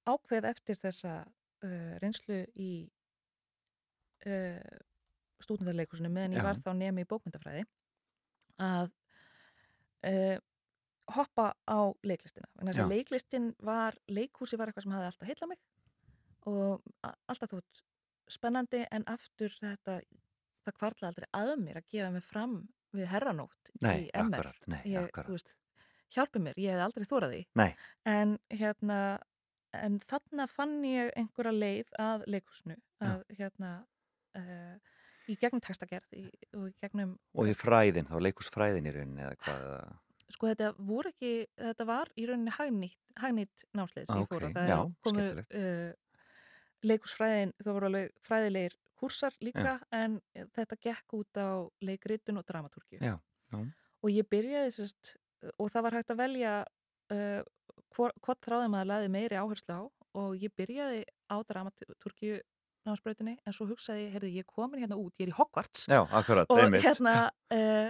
[0.09, 2.71] ákveð eftir þessa uh, reynslu í
[4.27, 4.77] uh,
[5.41, 6.47] stúdendarleikursinu meðan ég Já.
[6.51, 7.65] var þá nemi í bókmyndafræði
[8.59, 8.95] að
[11.09, 12.47] hoppa á leiklistina.
[12.87, 15.59] Leiklistin var, leikhúsi var eitthvað sem hafði alltaf heilla mig
[16.47, 17.81] og alltaf þótt
[18.30, 19.99] spennandi en aftur þetta,
[20.65, 22.55] það kvartla aldrei að mér að gefa mig fram
[22.95, 24.39] við herranótt nei, í MR.
[24.39, 25.30] akkurat, nei, Ég, akkurat.
[25.30, 25.55] veist,
[26.15, 27.41] hjálpi mér, ég hef aldrei þórað því.
[27.55, 27.75] Nei.
[28.05, 28.99] En hérna,
[29.73, 33.73] en þarna fann ég einhverja leið að leikhúsinu, að hérna,
[34.36, 34.75] uh,
[35.30, 36.23] í gegnum textagerð í,
[36.57, 39.65] og í gegnum, Og í fræðin, þá leikust fræðin í rauninni eða hvað?
[39.69, 39.97] eða-
[40.34, 42.51] sko þetta voru ekki, þetta var í rauninni
[43.19, 43.63] hagnýtt,
[44.07, 44.53] sem Ah, ég fór ok, á.
[44.57, 45.53] Það já, komu skemmtilegt.
[45.53, 45.93] uh,
[46.86, 50.19] leikhúsfræðin, það voru alveg fræðilegir kúrsar líka, en
[50.55, 52.99] þetta gekk út á leikritun og dramatúrkju.
[52.99, 53.59] Já, já.
[53.99, 55.15] Og ég byrjaði sérst,
[55.55, 56.53] og það var hægt að velja
[57.13, 57.41] uh,
[57.95, 59.82] hvor, hvort þráðum að laði meiri áherslu á
[60.19, 62.39] og ég byrjaði á dramatúrkju
[62.88, 66.01] námsbreytinni en svo hugsaði ég, heyrðu, ég komin hérna út, ég er í Hogwarts Já,
[66.15, 66.86] akkurat, og einmitt.
[66.86, 67.89] hérna uh,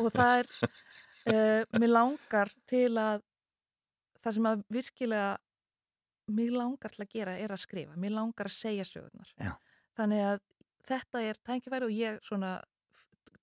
[0.00, 0.50] og það er
[1.28, 3.24] uh, mér langar til að
[4.22, 5.28] það sem að virkilega
[6.28, 9.30] mér langar til að gera er að skrifa, mér langar að segja sögurnar.
[9.40, 9.54] Já.
[9.98, 10.42] Þannig að
[10.88, 12.58] þetta er tækifæri og ég svona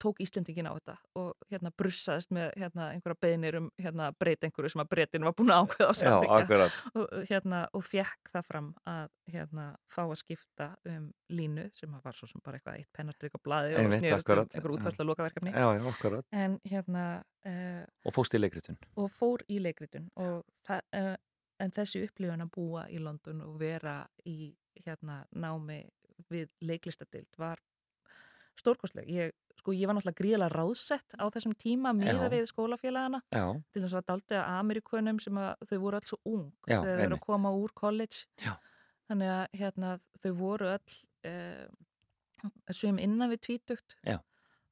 [0.03, 4.73] tók Íslendingin á þetta og hérna brussaðist með hérna einhverja beðnir um hérna breyta einhverju
[4.73, 6.67] sem að breytin var búin að ákveða á samþykja
[6.99, 12.17] og, hérna, og fekk það fram að hérna, fá að skipta um línu sem var
[12.17, 14.57] svo sem bara eitthvað eitt pennardrygg á blaði og snerist um akkurat.
[14.57, 17.05] einhver útfærsla lokaverkefni Já, já, en hérna
[17.47, 18.79] uh, Og fóst í leikritun.
[18.95, 21.15] og fór í leikritun og það, uh,
[21.61, 24.53] en þessi upplifun að búa í London og vera í
[24.85, 25.83] hérna námi
[26.31, 27.61] við leiklistadild var
[28.59, 29.07] stórkostleg.
[29.11, 33.21] Ég, sko, ég var náttúrulega gríðilega ráðsett á þessum tíma miða við skólafélagana.
[33.33, 36.77] Já, til þess að daldi að Amerikunum sem að þau voru alls svo ung Já,
[36.77, 38.29] þegar þau eru að koma úr college.
[38.43, 38.55] Já.
[39.09, 39.89] þannig að hérna,
[40.23, 40.95] þau voru öll
[41.29, 41.65] uh,
[42.73, 43.97] sem innan við tvítugt.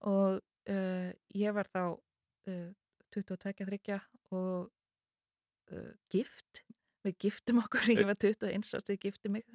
[0.10, 2.72] Og uh, ég var þá uh,
[3.14, 4.00] 22-23
[4.34, 4.72] og
[5.74, 6.64] uh, gift
[7.04, 9.46] við giftum okkur, ég var 21 ást við giftum mig.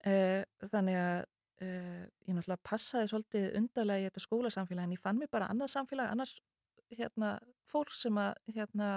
[0.00, 0.40] Uh,
[0.70, 1.18] þannig að
[1.64, 5.74] uh, ég náttúrulega passaði svolítið undarlega í þetta skólasamfélag en ég fann mér bara annað
[5.74, 6.38] samfélag annars
[6.96, 7.36] hérna,
[7.70, 8.88] fólk sem að hérna,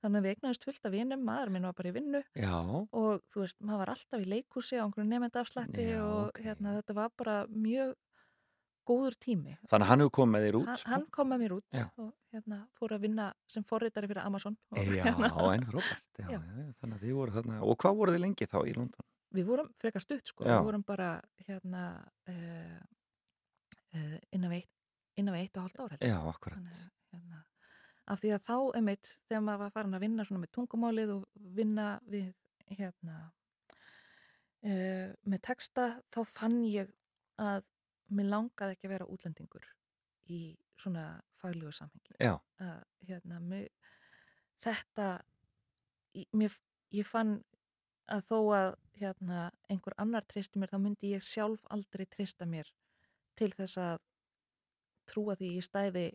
[0.00, 3.20] þannig að við eignaðist fullt af vinum, maður minn var bara í vinnu já, og
[3.30, 6.40] þú veist, maður var alltaf í leikhúsi á einhverju nefndafslætti og ok.
[6.46, 7.94] hérna, þetta var bara mjög
[8.90, 9.54] góður tími.
[9.70, 10.72] þannig að hann hefur komið þér út.
[10.72, 11.86] Hann, hann kom með mér út Já.
[12.02, 14.58] og hérna, fór að vinna sem forritari fyrir Amazon.
[14.74, 16.04] Og, Já, hérna, en frábært.
[16.18, 16.40] Já, Já.
[16.82, 17.62] Þannig að þið voru þarna.
[17.64, 19.08] Og hvað voru þið lengi þá í London?
[19.34, 21.10] við vorum frekar stutt sko, við vorum bara
[21.46, 21.84] hérna
[22.30, 22.78] uh,
[23.94, 24.64] uh, innan við
[25.44, 26.12] eitt, og hálft ár held ég.
[26.12, 26.58] Já, akkurat.
[26.58, 26.80] Þannig
[27.14, 27.42] hérna,
[28.10, 31.26] af því að þá einmitt þegar maður var farin að vinna svona með tungumálið og
[31.58, 32.30] vinna við
[32.70, 33.18] hérna
[34.66, 36.94] uh, með texta þá fann ég
[37.40, 37.62] að
[38.16, 39.66] mér langaði ekki að vera útlendingur
[40.30, 40.40] í
[40.80, 41.04] svona
[41.40, 43.68] faglegu samhengi að hérna mér,
[44.60, 45.08] þetta
[46.36, 46.54] mér,
[46.94, 47.38] ég fann
[48.10, 52.70] að þó að hérna einhver annar treysti mér þá myndi ég sjálf aldrei treysta mér
[53.38, 54.00] til þess að
[55.10, 56.06] trúa því í stæði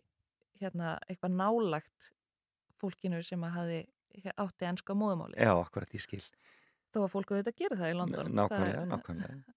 [0.60, 2.12] hérna eitthvað nálagt
[2.80, 3.80] fólkinu sem að hafi
[4.36, 6.22] átti ennska móðumáli já, akkurat, ég skil.
[6.92, 9.55] þó að fólk auðvitað gera það í London Nákvæmlega, nákvæmlega.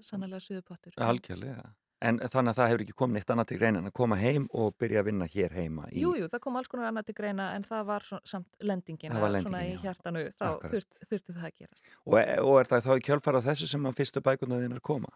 [0.00, 1.72] Sannlega suðupottur Algjörlega.
[2.04, 4.48] En þannig að það hefur ekki komið neitt annað til greina en að koma heim
[4.52, 5.86] og byrja að vinna hér heima.
[5.88, 6.02] Í...
[6.02, 9.14] Jú, jú, það kom alls konar annað til greina en það var svo, samt lendingin,
[9.14, 10.44] Það var að svona lendingin, í hjartanu þá
[10.74, 13.96] þurft, þurfti það að gera Og, og er það þá í kjölfarað þessu sem að
[14.02, 15.14] fyrstu bækuna þínar koma?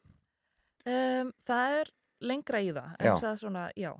[0.89, 1.93] um, Það er
[2.33, 3.13] lengra í það en Já.
[3.21, 3.93] það er svona, já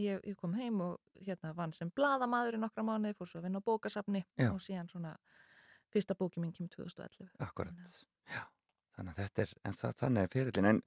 [0.00, 3.50] ég, ég kom heim og hérna vann sem bladamaður í nokkra mánuði, fór svo að
[3.50, 4.48] vinna á bókasafni Já.
[4.54, 5.12] og síðan svona
[5.92, 7.76] fyrsta bóki mín kemur 2011 Akkurat.
[8.32, 8.46] Já.
[8.96, 10.70] Þannig að þetta er, en það, þannig er fyrirlin.
[10.72, 10.82] En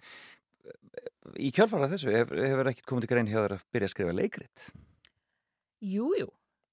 [0.69, 1.09] eh,
[1.47, 4.15] í kjölfarað þessu hefur, hefur ekkert komið til grein hjá þér að byrja að skrifa
[4.19, 4.65] leikrit.
[5.85, 6.29] Jú, jú,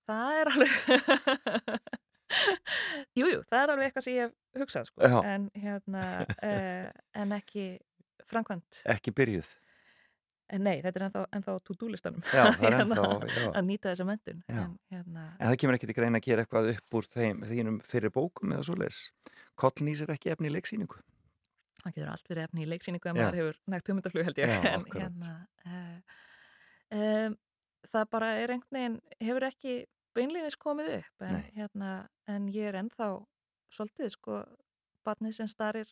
[0.08, 0.76] það er alveg
[3.18, 6.86] Jú, jú, það er alveg eitthvað sem ég hef hugsað sko, en hérna uh,
[7.20, 7.66] en ekki
[8.30, 9.50] framkvæmt Ekki byrjuð.
[10.52, 13.04] En nei, þetta er ennþá, ennþá to-do listanum Já, það er Hérna,
[13.52, 14.62] að nýta þessa mentun Já.
[14.64, 17.78] en, hérna, En það kemur ekki til grein að gera eitthvað upp úr þeim, þínum
[17.88, 19.00] fyrir bókum eða svoleiðis.
[19.60, 21.00] Kollnýsir ekki efni í leiksýningu.
[21.82, 23.14] Það getur allt verið efni í leiksýningu Já.
[23.16, 25.32] maður hefur nægt hugmyndaflug held ég Já, en hérna
[25.66, 26.18] uh,
[26.98, 27.38] um,
[27.92, 29.76] það bara er einhvern veginn hefur ekki
[30.16, 31.48] beinleginis komið upp en, Nei.
[31.56, 31.92] hérna,
[32.30, 33.08] en ég er ennþá
[33.72, 34.42] svolítið sko
[35.06, 35.88] barnið sem starir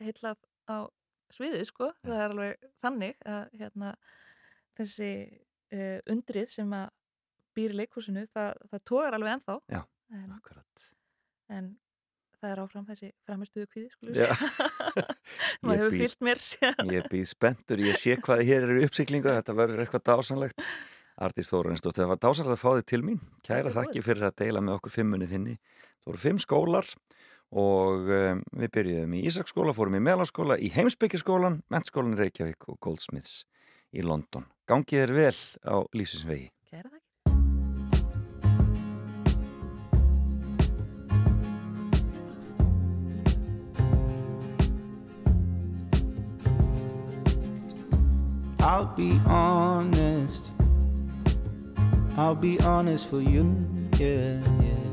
[0.00, 0.38] heillað
[0.70, 0.86] á
[1.34, 3.92] sviðið sko það er alveg þannig að hérna,
[4.78, 5.10] þessi
[5.74, 6.88] uh, undrið sem að
[7.58, 9.82] býr í leikhúsinu það, það tógar alveg ennþá Já,
[10.14, 10.88] en, akkurat.
[11.52, 11.72] en
[12.42, 14.28] það er áfram þessi framistuðu kvíði
[15.64, 16.42] maður hefur fyllt mér
[16.94, 20.64] Ég býð spenntur, ég sé hvað hér eru uppsiklingu, þetta verður eitthvað dásanlegt.
[21.18, 23.22] Artís Þórunnsdóttir, það var dásanlegt að fá þig til mín.
[23.46, 25.56] Kæra þakki fyrir að deila með okkur fimmunni þinni.
[25.98, 26.92] Það voru fimm skólar
[27.58, 33.40] og um, við byrjuðum í Ísaksskóla, fórum í Melanskóla, í Heimsbyggjaskólan, Mentskólan Reykjavík og Goldsmiths
[33.90, 34.46] í London.
[34.68, 36.52] Gangið er vel á lífsinsvegi.
[48.68, 50.42] I'll be honest.
[52.18, 53.66] I'll be honest for you.
[53.96, 54.84] Yeah, yeah.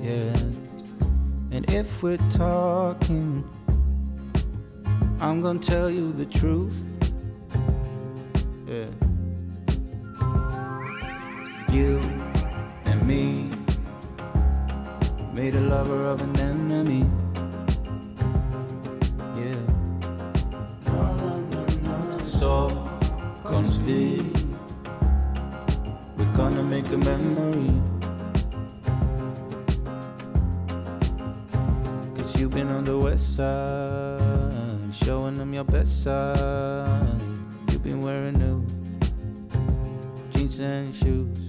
[0.00, 0.36] Yeah.
[1.50, 3.42] And if we're talking,
[5.18, 6.76] I'm gonna tell you the truth.
[8.68, 8.86] Yeah.
[11.72, 11.98] You
[12.84, 13.50] and me
[15.34, 17.04] made a lover of an enemy.
[22.40, 22.70] store
[23.44, 23.76] comes.
[26.16, 27.68] We're gonna make a memory.
[32.16, 37.20] Cause you've been on the west side, showing them your best side.
[37.68, 38.64] You've been wearing new
[40.32, 41.40] jeans and shoes.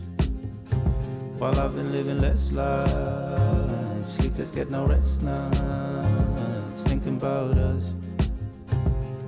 [1.38, 6.84] While I've been living less life, sleepless, get no rest nights.
[6.84, 7.94] Thinking about us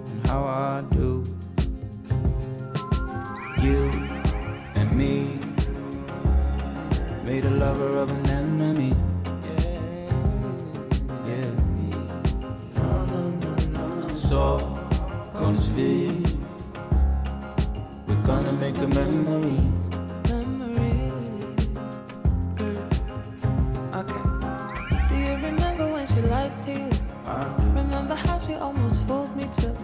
[0.09, 1.23] and how I do.
[3.63, 3.89] You
[4.75, 5.39] and me
[7.23, 8.93] made a lover of an enemy.
[11.25, 11.49] Yeah,
[12.75, 14.07] yeah.
[14.11, 16.25] Stockholm's V.
[18.05, 19.82] We're gonna make a memory.
[28.15, 29.75] Do, Remember how she almost fooled me too?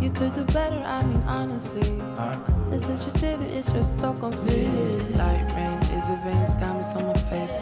[0.00, 2.00] You could do better, I mean honestly.
[2.16, 2.38] I.
[2.70, 4.68] This is your city, it's your Stockholm's view.
[5.16, 7.54] Light rain is a veins, diamonds on my face.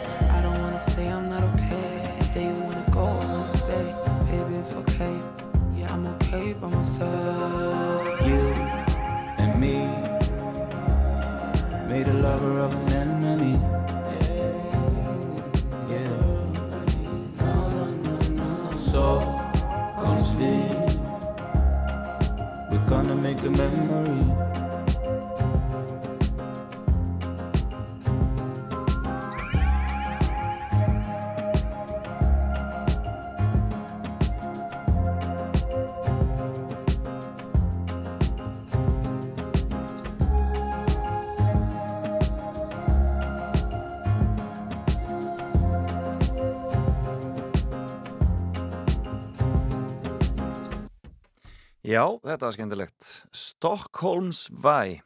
[51.89, 53.05] Já, þetta var skemmtilegt.
[53.33, 54.99] Stockholms Væ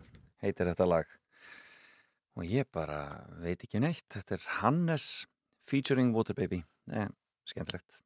[0.44, 1.14] heitir þetta lag.
[2.36, 4.04] Og ég bara veit ekki neitt.
[4.12, 5.06] Þetta er Hannes
[5.64, 6.60] featuring Waterbaby.
[6.92, 7.06] Nei,
[7.48, 8.02] skemmtilegt.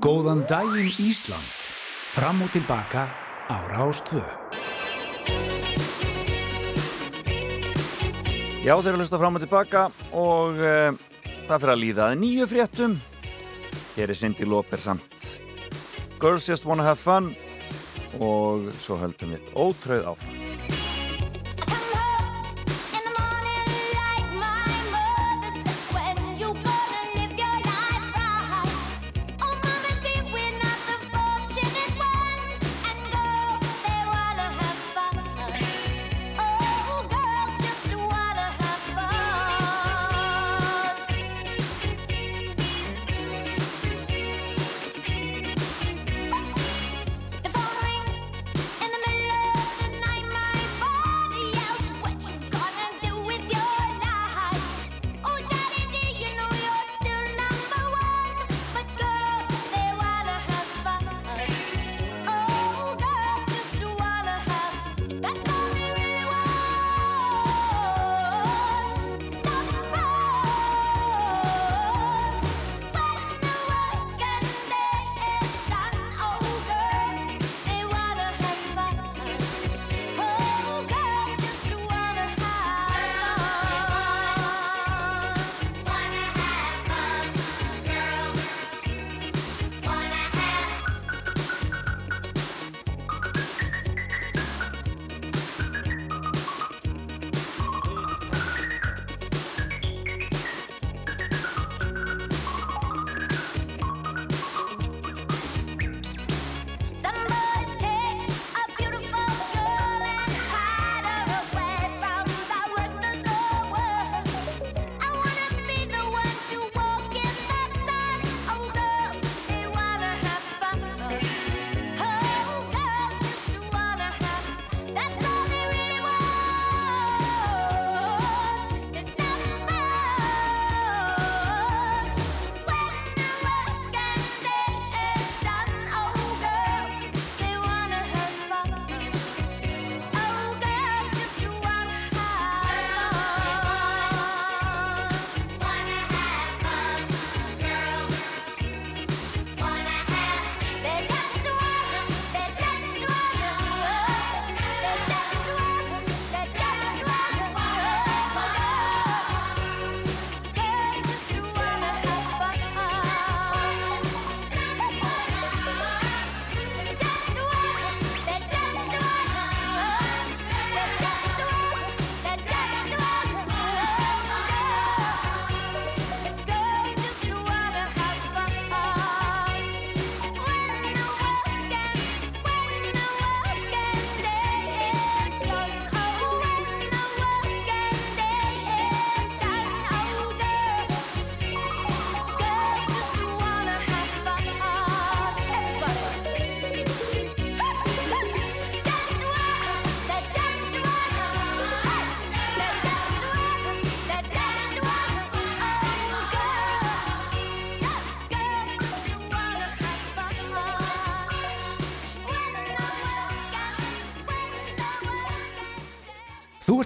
[0.00, 1.52] Góðan daginn Ísland.
[2.16, 3.04] Fram og tilbaka
[3.52, 4.24] á Rástvö.
[8.64, 10.96] Já, þeir eru að hlusta fram og tilbaka og uh,
[11.50, 13.02] það fyrir að líða að nýju fréttum.
[13.98, 15.45] Hér er Cindy Lauper samt.
[16.18, 17.34] Girls Just Wanna Have Fun
[18.16, 20.45] og svo höldum við ótröð áfram.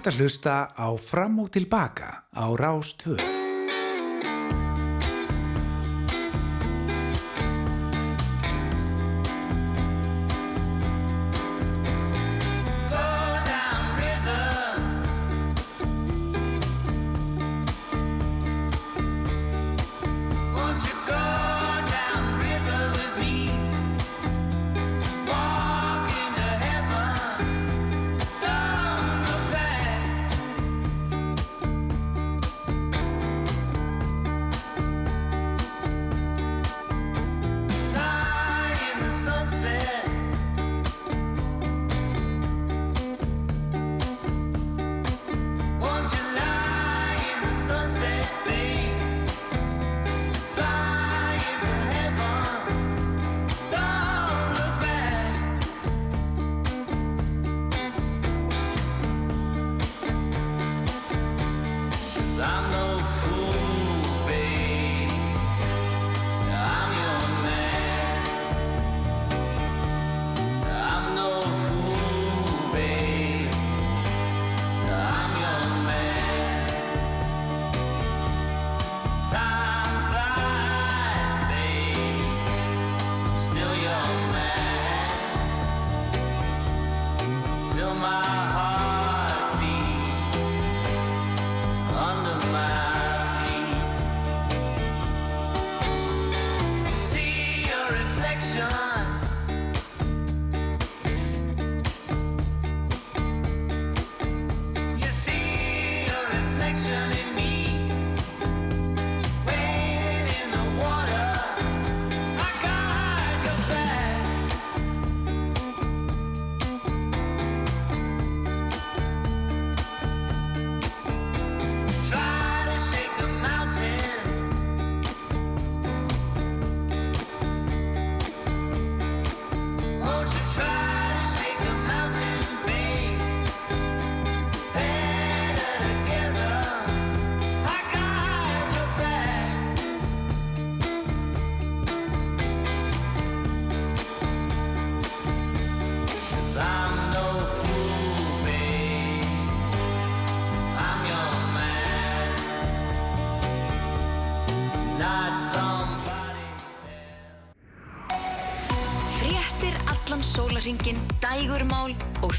[0.01, 3.40] ert að hlusta á Fram og Tilbaka á Rás 2.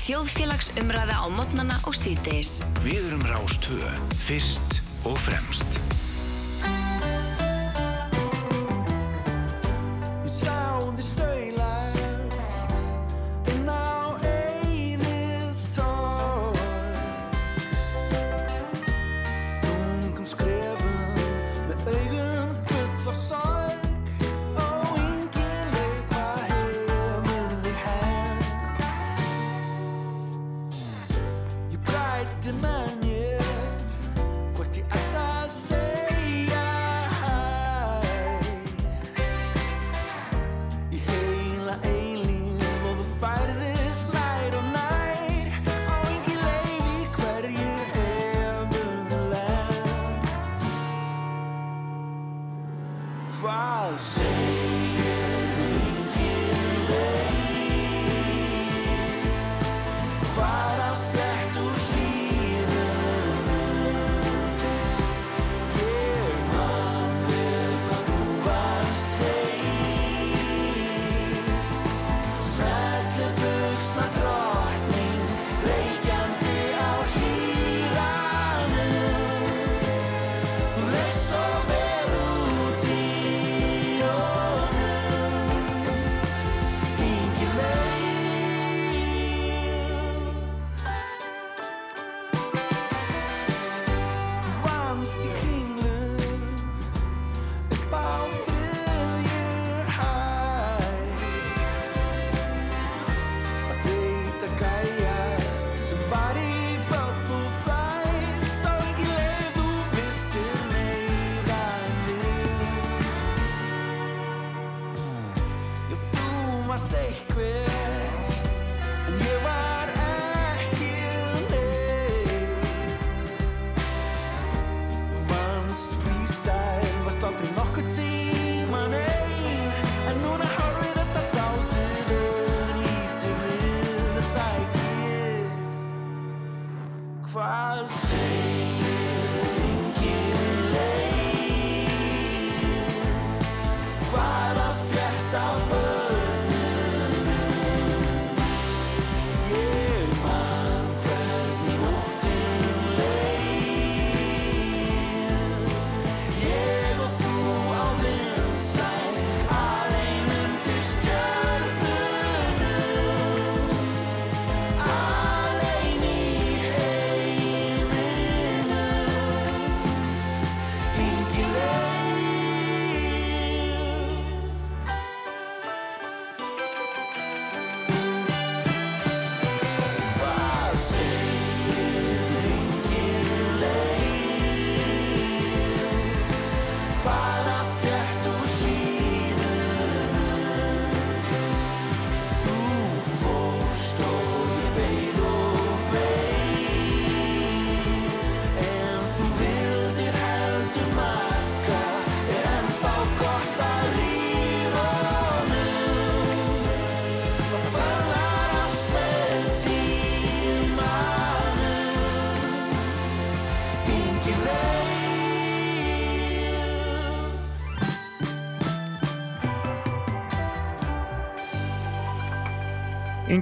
[0.03, 2.57] þjóðfélagsumræða á mótnana og síðdeis.
[2.82, 5.81] Við erum Rástvö, fyrst og fremst.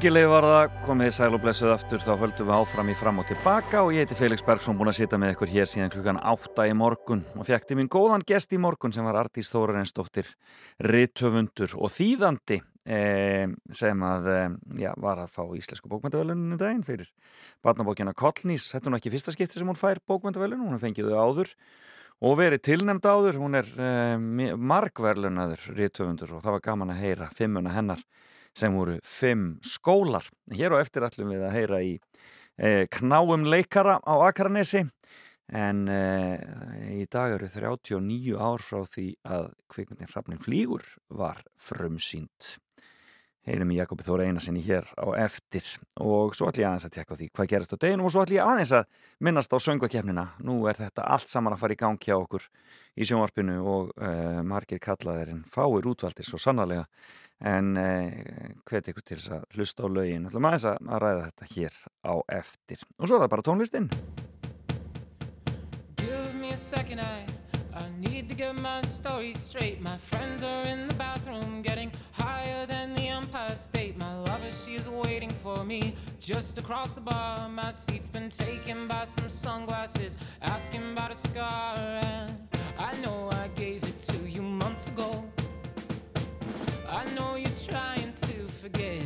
[0.00, 3.18] Ingileif var það, komið þið sæl og blessuð aftur, þá höldum við áfram í fram
[3.20, 6.20] og tilbaka og ég heiti Felix Bergsson, búin að sitja með ykkur hér síðan klukkan
[6.24, 7.20] 8 í morgun.
[7.36, 10.30] Og fjekkti mín góðan gest í morgun sem var Artís Þórarensdóttir,
[10.88, 17.12] rithöfundur og þýðandi eh, sem að, eh, já, var að fá íslensku bókmyndaveluninu daginn fyrir
[17.60, 21.12] barnabókina Kollnís, þetta er nú ekki fyrsta skipti sem hún fær bókmyndavelun, hún har fengið
[21.12, 21.52] þau áður
[22.24, 27.28] og verið tilnemd áður, hún er eh, margverlunaður rithöfundur og það var gaman að heyra
[27.36, 28.08] fimmuna hennar
[28.56, 30.26] sem voru fimm skólar.
[30.52, 31.92] Hér á eftir ætlum við að heyra í
[32.58, 34.86] eh, knáum leikara á Akranesi
[35.50, 36.38] en eh,
[37.02, 42.56] í dag eru 39 ár frá því að kvikmyndin Hrafnin flýgur var frumsýnd.
[43.48, 45.64] Heyrum í Jakobi Þóra Einarsinni hér á eftir
[45.96, 48.36] og svo ætlum ég aðeins að tekka því hvað gerast á deginum og svo ætlum
[48.36, 48.84] ég aðeins að
[49.24, 50.24] minnast á söngvakefnina.
[50.44, 52.44] Nú er þetta allt saman að fara í gang hjá okkur
[53.00, 56.84] í sjónvarpinu og uh, margir kallaðir en fáir útvaldir svo sannarlega
[57.40, 61.52] en uh, hvet ykkur til þess að hlusta á lögin ætlum að, að ræða þetta
[61.54, 63.88] hér á eftir og svo er það bara tónlistinn
[65.96, 67.24] Give me a second, I,
[67.74, 69.80] I need to get my story straight.
[69.80, 73.96] My friends are in the bathroom getting higher than the Empire State.
[73.96, 77.48] My lover, she is waiting for me just across the bar.
[77.48, 81.76] My seat's been taken by some sunglasses, asking about a scar.
[81.76, 85.24] And I know I gave it to you months ago.
[86.90, 89.04] I know you're trying to forget.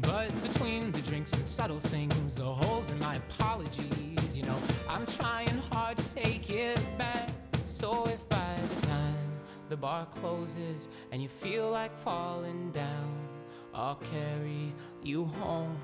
[0.00, 4.56] But between the drinks and subtle things, the holes in my apologies, you know,
[4.88, 7.28] I'm trying hard to take it back.
[7.66, 9.32] So if by the time
[9.68, 13.28] the bar closes and you feel like falling down,
[13.74, 15.76] I'll carry you home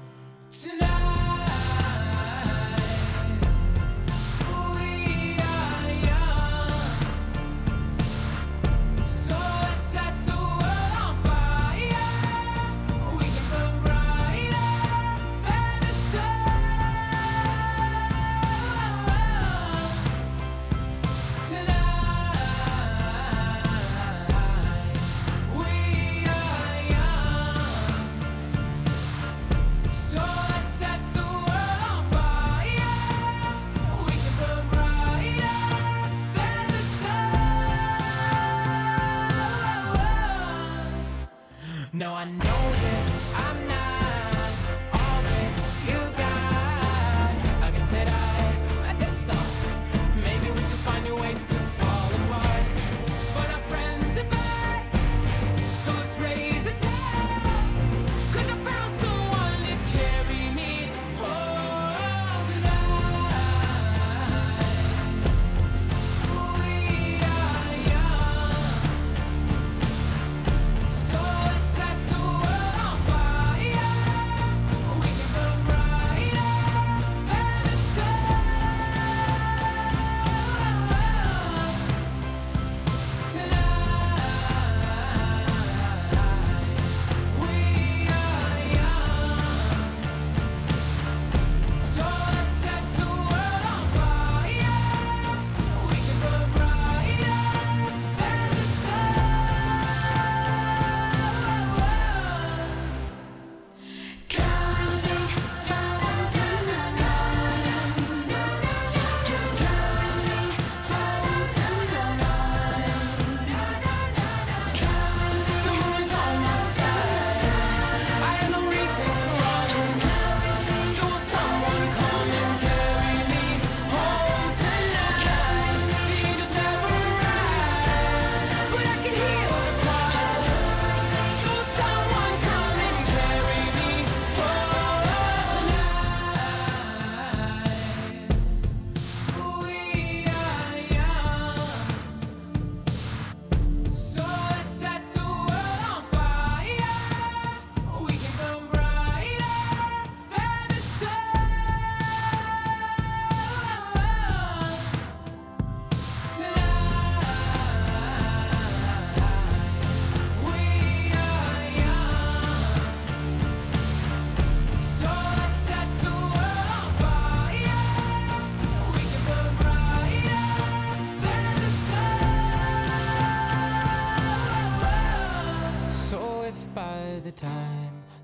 [0.51, 1.51] tonight.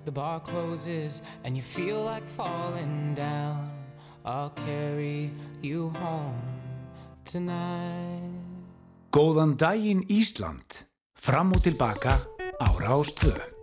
[0.06, 3.70] The bar closes and you feel like falling down,
[4.24, 5.30] I'll carry
[5.60, 6.40] you home
[7.24, 8.22] tonight.
[9.10, 10.86] Góðan daginn Ísland.
[11.16, 12.20] Fram og tilbaka
[12.60, 13.55] á Rástvö.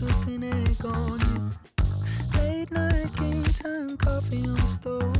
[0.00, 2.40] Rice, I could cook an egg on you.
[2.40, 5.16] Late night game time, coffee on the stove.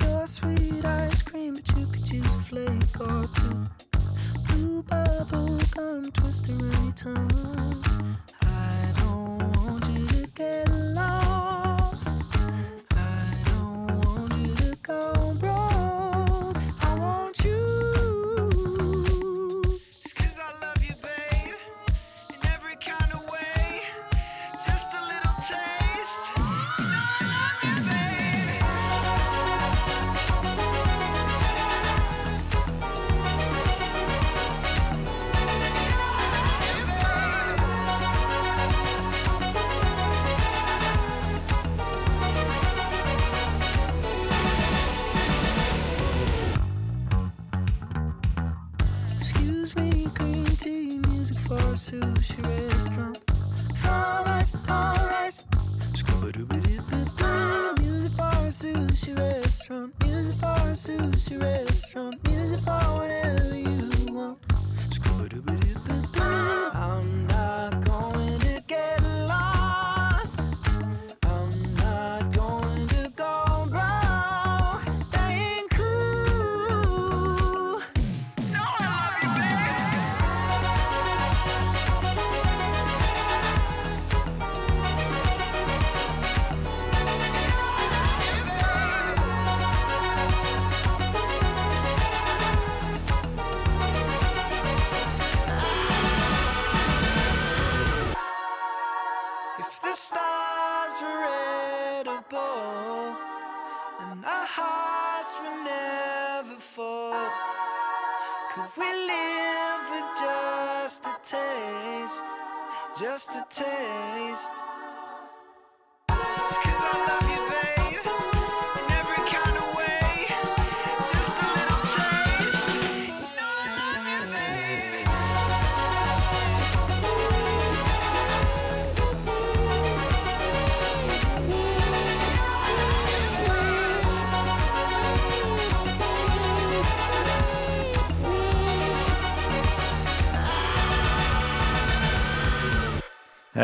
[0.00, 3.64] Your sweet ice cream, but you could use a flake or two.
[4.48, 6.96] Blue bubble gum twist around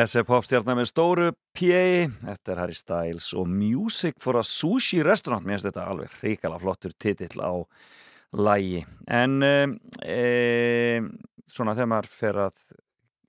[0.04, 1.26] Þessi popstjarnar með stóru
[1.56, 1.68] P.
[2.20, 5.46] Þetta er Harry Styles og Music for a Sushi Restaurant.
[5.46, 7.64] Mér finnst þetta alveg ríkala flottur titill á
[8.36, 8.82] lægi.
[9.08, 9.72] En um,
[10.04, 11.08] um,
[11.48, 12.52] svona þegar maður fer að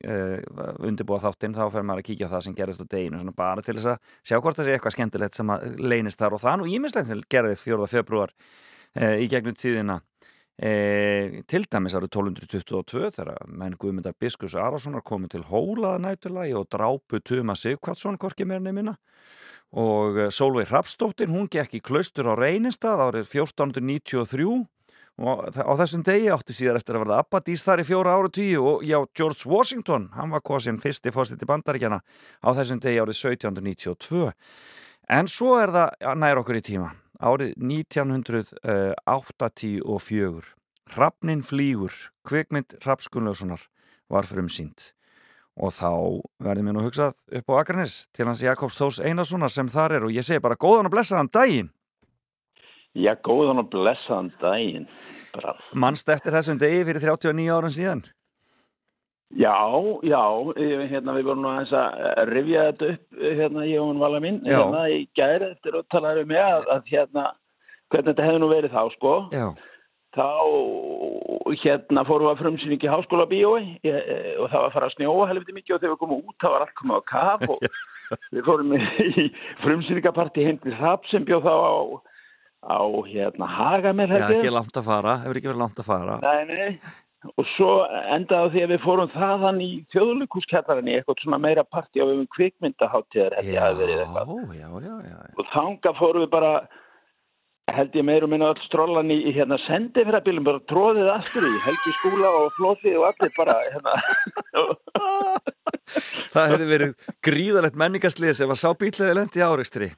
[0.10, 3.38] uh, undirbúa þáttinn þá fer maður að kíkja á það sem gerðist á deginu svona
[3.40, 6.50] bara til þess að sjá hvort það sé eitthvað skemmtilegt sem að leynist þar og
[6.52, 7.88] er nú ímislegt sem gerðist 4.
[7.94, 10.02] februar uh, í gegnum tíðina
[10.56, 16.70] E, til dæmis árið 1222 þegar menn Guðmyndar Biskus Arasonar komið til hólaða nætulagi og
[16.72, 18.93] drápu Tuma Sigvatsson korki meira nefnina
[19.76, 24.47] og eh, Sólveig Hrapsdóttir hún gekk í klaustur á Reynistad árið 1493
[25.20, 28.64] og á þessum degi átti síðar eftir að verða abbadís þar í fjóra ára tíu
[28.64, 33.20] og já, George Washington, hann var kosin fyrsti fórstitt í bandaríkjana á þessum degi árið
[33.36, 34.32] 1792
[35.20, 40.55] en svo er það nær okkur í tíma árið 1984
[40.95, 41.93] Hrafnin flýgur
[42.28, 43.61] kvikmynd Hrafskunlausunar
[44.11, 44.95] var fyrir um sínt
[45.55, 49.70] og þá verðum við nú hugsað upp á Akranis til hans Jakobs Þós Einarssonar sem
[49.72, 51.70] þar er og ég segi bara góðan og blessaðan daginn.
[52.95, 54.88] Já, góðan og blessaðan daginn.
[55.76, 58.03] Manst eftir þessum degi fyrir 39 árum síðan
[59.34, 59.58] Já,
[60.06, 60.22] já,
[60.54, 64.20] eh, hérna við vorum nú aðeins að rifja þetta upp hérna ég og hún vala
[64.22, 64.60] minn Já.
[64.60, 67.24] hérna í gæri eftir að tala um mig að, að hérna
[67.90, 69.14] hvernig þetta hefði nú verið þá sko.
[69.34, 69.48] Já.
[70.16, 70.30] þá
[71.66, 73.64] hérna fórum við að frumsýningi háskóla bíói
[74.40, 76.54] og það var að fara að snjóa helviti mikið og þegar við komum út það
[76.54, 77.66] var allt komið á kaf og
[78.36, 79.26] við fórum í
[79.66, 81.76] frumsýningaparti heim til Rapp sem bjóð þá á,
[82.78, 86.22] á hérna Hagamel Já, ekki langt að fara, hefur ekki verið langt að fara.
[86.24, 86.96] Nei, nei,
[87.34, 87.72] og svo
[88.14, 92.26] endaði því að við fórum þaðan í þjóðlíkuskjallarinni í eitthvað svona meira partí á um
[92.36, 95.18] kvikmyndaháttíðar held ég að verið eitthvað já, já, já.
[95.36, 96.52] og þanga fórum við bara
[97.76, 101.54] held ég meira og minna öll strollan í, í hérna sendifræðbílum bara tróðið aftur í
[101.66, 103.96] Helgi skúla og flóðið og allir bara hérna
[106.36, 109.92] Það hefði verið gríðalegt menningarslið sem var sá bílleði lendi áreikstri.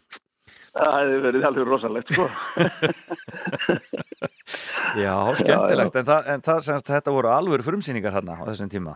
[0.77, 2.27] það hefði verið alveg rosalegt sko
[4.97, 8.95] Já, skemmtilegt, en, það, en það semst þetta voru alveg frumsýningar hérna á þessum tíma.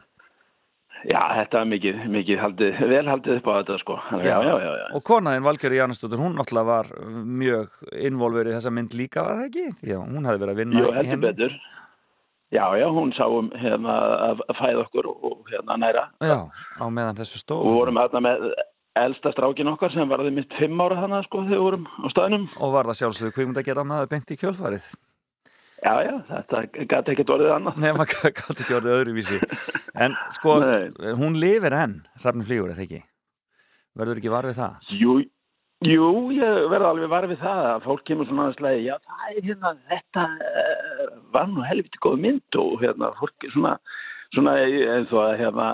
[1.09, 4.71] Já, þetta var mikið, mikið haldið, vel haldið upp á þetta sko já, já, já,
[4.77, 4.83] já.
[4.93, 6.91] Og konaðin Valgeri Janustóttur, hún náttúrulega var
[7.25, 9.95] mjög involverið í þessa mynd líka, var það ekki?
[9.95, 11.57] Að hún hefði verið að vinna Jú, heldur betur
[12.51, 13.97] Já, já, hún sá um hérna
[14.29, 17.65] að að fæða okkur og hérna næra Já, á meðan þessu stóð.
[17.65, 18.49] og vorum hérna með
[19.01, 22.49] elsta strákin okkar sem varði mitt fimm ára þannig sko þegar við vorum á staðnum
[22.59, 24.91] Og var það sjálfsögðu kvikmynd að gera maður beint í kjölfarið.
[25.81, 29.39] Já, já, þetta gæti ekkert orðið annað Nei, maður gæti ekki orðið öðruvísi.
[30.05, 30.57] En sko,
[31.17, 32.99] hún lifir enn, Hrafnir Flýgur, eða ekki?
[33.97, 34.91] Verður ekki var við það?
[34.99, 35.15] Jú,
[35.89, 39.33] jú, ég verði alveg var við það að fólk kemur svona að slæði, já, það
[39.33, 41.03] er hérna, þetta uh,
[41.33, 43.75] var nú helviti góð mynd og hérna, fólk er svona,
[44.37, 45.67] svona eins og að hérna,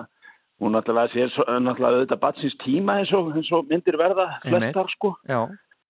[0.64, 1.36] hún náttúrulega sér
[1.68, 5.18] náttúrulega auðvitað batsins tíma eins og, eins og myndir verða flestar, sko.
[5.28, 5.43] Já.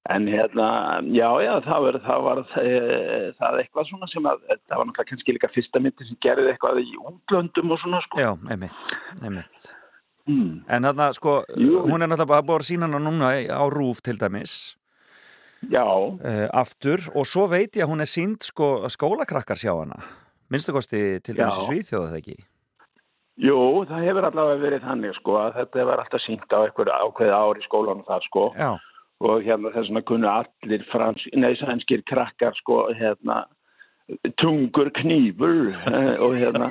[0.08, 0.68] En hérna,
[1.12, 2.70] já, já, það var, það var e,
[3.36, 6.80] það eitthvað svona sem að, það var náttúrulega kannski líka fyrsta myndi sem gerði eitthvað
[6.80, 8.22] í útlöndum og svona, sko.
[8.24, 9.68] Já, einmitt, einmitt.
[10.28, 10.54] Mm.
[10.64, 14.16] En þarna, sko, hún er náttúrulega bara búin að sína hana núna á rúf til
[14.22, 14.78] dæmis.
[15.74, 15.84] Já.
[16.54, 19.98] aftur, og svo veit ég að hún er sínd, sko, skólakrakkar sjá hana.
[20.54, 21.68] Minnstu kosti til dæmis í.
[21.68, 22.38] Svíþjóðu, það ekki?
[23.38, 27.34] Jú, það hefur allavega verið þannig sko að þetta hefur alltaf sínt á einhver ákveði
[27.38, 28.70] ár í skólanum þar sko Já.
[29.24, 33.46] Og hérna þess vegna kunnu allir frans, nei, sænskir krakkar sko hérna
[34.40, 36.70] tungur knýfur eh, og hérna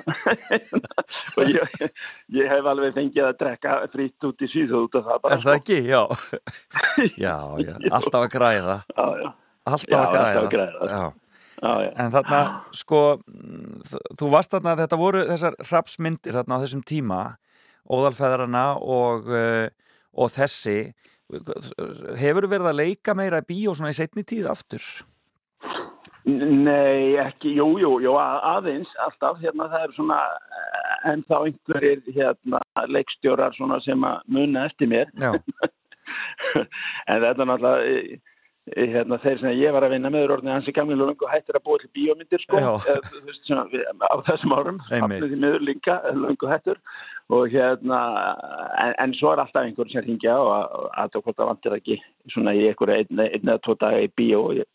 [1.36, 1.74] og ég,
[2.32, 5.44] ég hef alveg fengið að drekka fritt út í síðu út af það bara Er
[5.44, 5.81] það ekki?
[5.85, 6.02] Já.
[7.27, 8.78] já, já, alltaf að græða.
[8.89, 9.28] Já, já.
[9.66, 10.27] Alltaf Já, að græða.
[10.27, 10.90] alltaf að græða.
[10.90, 11.05] Já.
[11.56, 11.90] Já, já.
[12.05, 12.40] En þarna,
[12.77, 13.02] sko,
[14.20, 17.20] þú varst þarna, þetta voru þessar hrapsmyndir þarna á þessum tíma,
[17.89, 19.68] óðalfeðrana og, uh,
[20.16, 20.78] og þessi.
[21.31, 24.85] Hefur verið að leika meira bíó svona í setni tíð aftur?
[26.27, 30.16] Nei, ekki, jú, jú, jú, að- aðeins, alltaf, hérna, það er svona
[30.59, 35.12] eh, ennþá einhverjir, hérna, leikstjórar svona sem að muna eftir mér.
[35.23, 35.31] Já.
[36.57, 38.19] en þetta er náttúrulega, eh,
[38.74, 41.66] eh, hérna, þeir sem ég var að vinna með orðinni hansi gamli löngu hættir að
[41.69, 43.69] búa til bíómyndir, sko, þú veist, svona,
[44.03, 46.82] á þessum árum, hafnið því miður líka, löngu hættur,
[47.28, 48.01] og hérna,
[48.78, 51.74] en, en svo er alltaf einhver sem ringja og að- að það hvort það vantir
[51.81, 51.97] ekki
[52.35, 54.69] svona í einhverju einn, eða tvo daga í bíó og ég,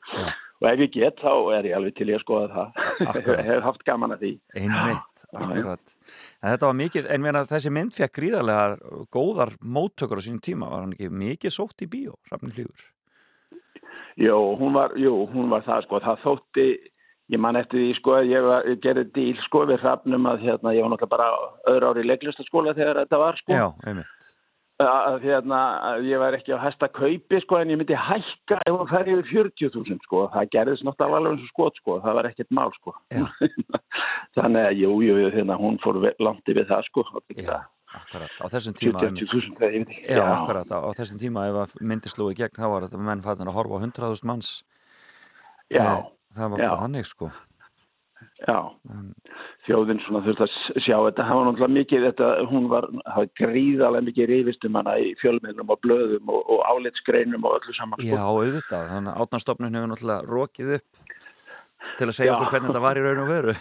[0.62, 2.84] og ef ég get þá er ég alveg til í að skoða það
[3.16, 3.46] Akkurat.
[3.48, 5.96] hef haft gaman að því Einmitt, akkurat.
[6.44, 10.68] En þetta var mikið, en meina þessi mynd fekk gríðarlega góðar móttökur á sínum tíma,
[10.70, 12.88] var hann ekki mikið sótt í bíó, Hrafnir Flýgur?
[14.20, 16.66] Jú, hún var, jú, hún var það sko, það þótti
[17.32, 20.42] ég man eftir því sko að ég, var, ég gerði díl sko við hrafnum að
[20.48, 21.30] hérna, ég var náttúrulega bara
[21.72, 23.56] öðru ári í leiklistaskóla þegar þetta var sko.
[23.56, 24.18] Já, einmitt.
[24.82, 25.58] að hérna,
[26.02, 29.28] ég var ekki á hæsta kaupi sko en ég myndi hækka ef hún fær yfir
[29.62, 32.96] 40.000 sko, það gerðist náttúrulega alveg eins og skot sko, það var ekkert mál sko.
[34.38, 37.04] Þannig að jú, jú, hérna, hún fór langt yfir það sko.
[37.36, 37.60] Já,
[37.94, 40.08] akkurat, á þessum tíma 70.000 þegar ég veit ekki.
[40.18, 43.58] Já, akkurat, á, þessum tíma ef myndi slúi gegn þá var þetta menn fættin að
[43.60, 44.52] horfa á 100.000 manns.
[45.72, 46.76] Já, Eh, Það var bara já.
[46.84, 47.32] þannig sko
[48.42, 48.58] Já,
[49.68, 53.30] þjóðin svona þurft að sjá þetta, það var náttúrulega mikið þetta, hún var, það var
[53.38, 58.02] gríðarlega mikið reyfist um hana í fjölmiðlum og blöðum og, og álitsgreinum og öllu saman
[58.02, 58.10] sko.
[58.10, 61.02] Já, auðvitað, þannig að átnastofnun hefur náttúrulega rokið upp
[62.00, 62.36] til að segja Já.
[62.38, 63.56] okkur hvernig þetta var í raun og veru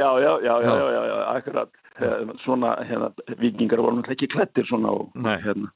[0.00, 1.02] já, já, já, já, Já.
[1.10, 1.79] já, akkurat
[2.44, 3.08] svona, hérna,
[3.40, 5.36] vikingar voru náttúrulega ekki klættir svona og, Nei.
[5.44, 5.68] hérna.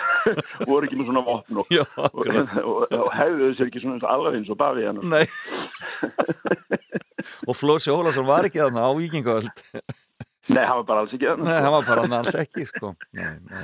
[0.68, 1.66] Voru ekki með svona vopn og,
[2.10, 2.24] og,
[2.64, 5.26] og, og hefðu sér ekki svona eins og alveg eins og bafi hérna Nei.
[7.48, 9.48] Og Flósi Ólason var ekki þarna á vikingöld
[10.50, 11.44] Nei, hann var bara alls ekki Nei, sko.
[11.64, 12.88] hann var bara alls ekki sko.
[13.14, 13.60] Nei, nei,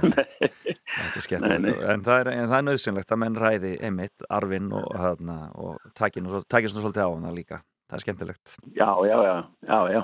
[0.97, 1.73] Þetta er Nei, nei.
[1.93, 6.29] en það er, en það er nöðsynlegt að menn ræði einmitt arfinn og, og takin
[6.31, 7.57] og takin svona svolítið á hana líka.
[7.87, 8.47] Það er skemmtilegt.
[8.77, 9.35] Já, já, já,
[9.67, 10.03] já, já.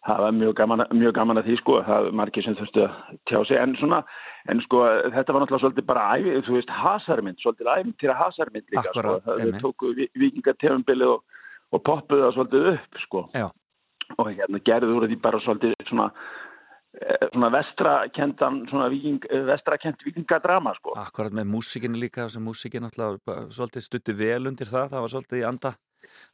[0.00, 3.16] Það var mjög gaman, mjög gaman að því sko, það var margir sem þurftu að
[3.28, 3.98] tjá sig, en svona,
[4.48, 4.80] en sko,
[5.12, 9.34] þetta var náttúrulega svolítið bara æfi, þú veist, hasarmynd, svolítið æfintýra hasarmynd líka, sko, það
[9.34, 9.58] einmitt.
[9.58, 9.90] við tóku
[10.22, 11.42] vikingatefunbilið og,
[11.76, 13.22] og poppuðu það svolítið upp, sko.
[13.36, 13.46] Já.
[14.16, 16.06] Og hérna gerðu úr því bara svolítið svona,
[16.96, 20.94] eh, svona vestrakendan, svona viking, eh, vestrakent vikingadrama, sko.
[20.96, 25.12] Akkurat með músikinni líka sem músikin alltaf bara svolítið stutti vel undir það það var
[25.12, 25.74] svolítið anda,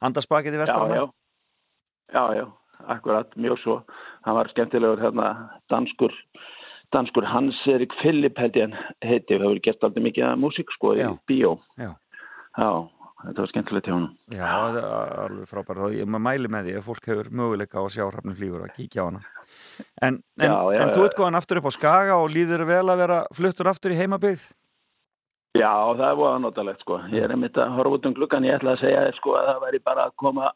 [0.07, 1.05] andaspakið í Já, vestarana já,
[2.15, 2.47] já, já,
[2.85, 3.77] akkurat, mjög svo.
[4.27, 5.29] Hann var skemmtilegur hérna
[5.71, 6.13] danskur,
[6.95, 10.75] danskur Hans Erik Philip held ég hann heiti og hefur gert aldrei mikið af músík
[10.75, 11.57] sko í bíó.
[11.79, 11.93] Já.
[12.57, 12.69] Já,
[13.23, 14.11] þetta var skemmtilegt hjá hann.
[14.33, 17.83] Já, það er alveg frábært og ég mæli með því að fólk hefur möguleika á
[17.85, 19.25] að sjá hrafnum flýgur að kíkja á hana
[20.01, 22.85] En, en, Já, já, en þú ert góðan aftur upp á Skaga og líður vel
[22.89, 24.47] að vera fluttur aftur í heimabyggð
[25.57, 26.99] Já, það er voða notalegt sko.
[27.13, 29.61] Ég er einmitt að horfa út um gluggan, ég ætla að segja sko að það
[29.63, 30.51] væri bara að koma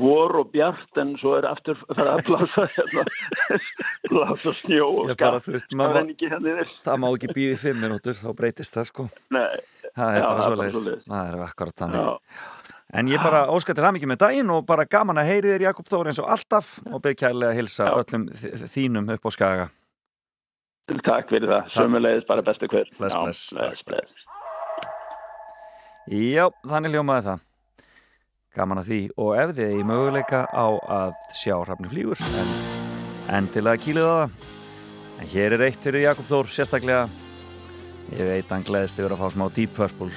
[0.00, 3.04] vor og bjart en svo er aftur það að blása hérna,
[4.10, 6.66] blása snjó og það er ekki hérna.
[6.86, 9.06] Það má ekki býði fimm minútur, þá breytist það sko.
[9.34, 9.46] Nei,
[9.94, 11.06] Það er Já, bara það svo bara leiðis svoleiðis.
[11.12, 12.04] Það er akkurat þannig.
[12.04, 12.42] Já.
[12.94, 15.88] En ég bara óska til mikið með daginn og bara gaman að heyri þér Jakob
[15.90, 19.64] Þór eins og alltaf og beð kærlega að hilsa öllum þ- þínum upp á Skaga.
[21.06, 22.90] Takk fyrir það, sömulegis bara bestu hver.
[22.98, 24.12] Bless, Já, bless, bless.
[26.12, 27.42] Já, þannig hljómaði það
[28.54, 29.00] Gaman að því.
[29.18, 30.66] Og ef þið í möguleika á
[30.98, 32.54] að sjá hrafni flýgur en,
[33.38, 34.38] en til að kýlu það.
[35.20, 37.04] En hér er eitt fyrir Jakob Þór sérstaklega.
[38.14, 40.12] Ég veit hann gleðist yfir að fá smá Deep Purple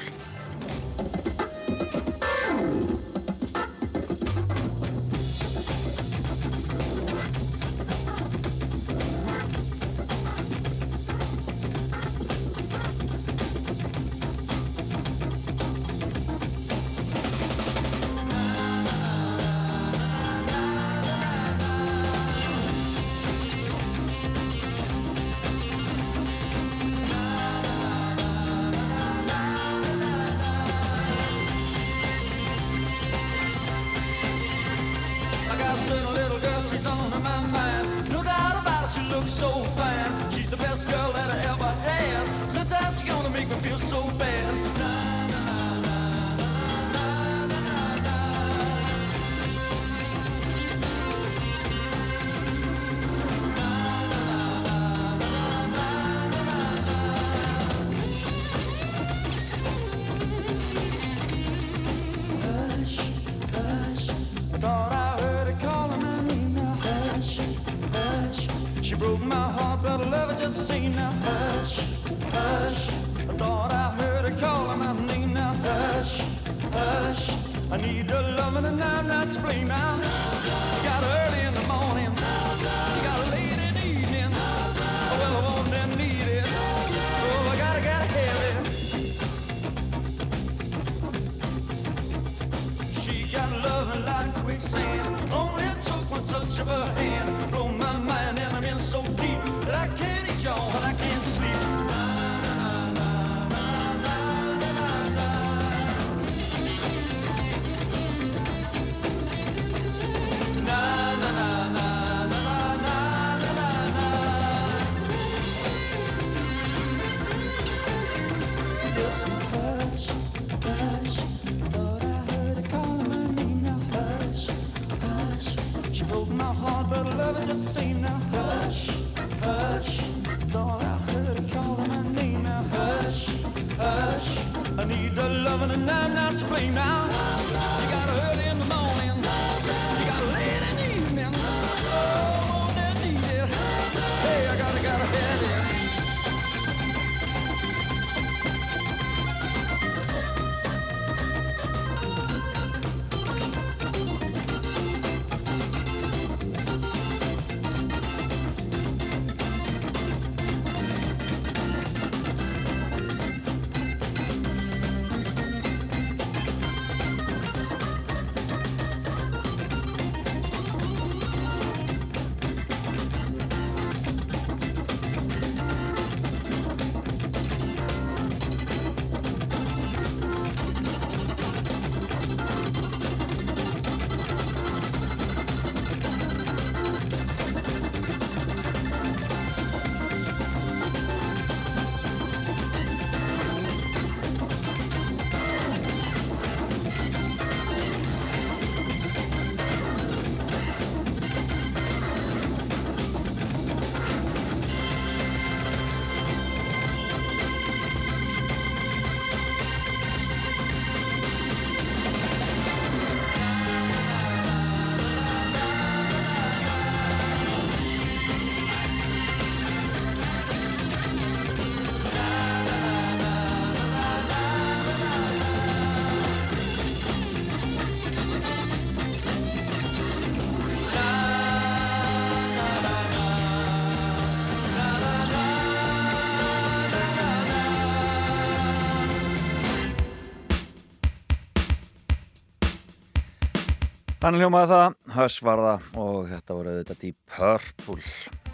[244.27, 248.09] Þannig hljómaði það, Hush var það og þetta voru auðvitað Deep Purple.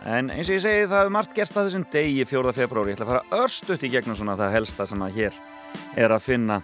[0.06, 2.52] En eins og ég segi það hefur margt gerst að þessum degi 4.
[2.54, 2.92] februar.
[2.92, 5.40] Ég ætla að fara örstutt í gegnum svona það helsta sem að hér
[6.04, 6.60] er að finna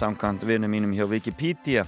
[0.00, 1.84] samkvæmt vinum mínum hjá Wikipedia.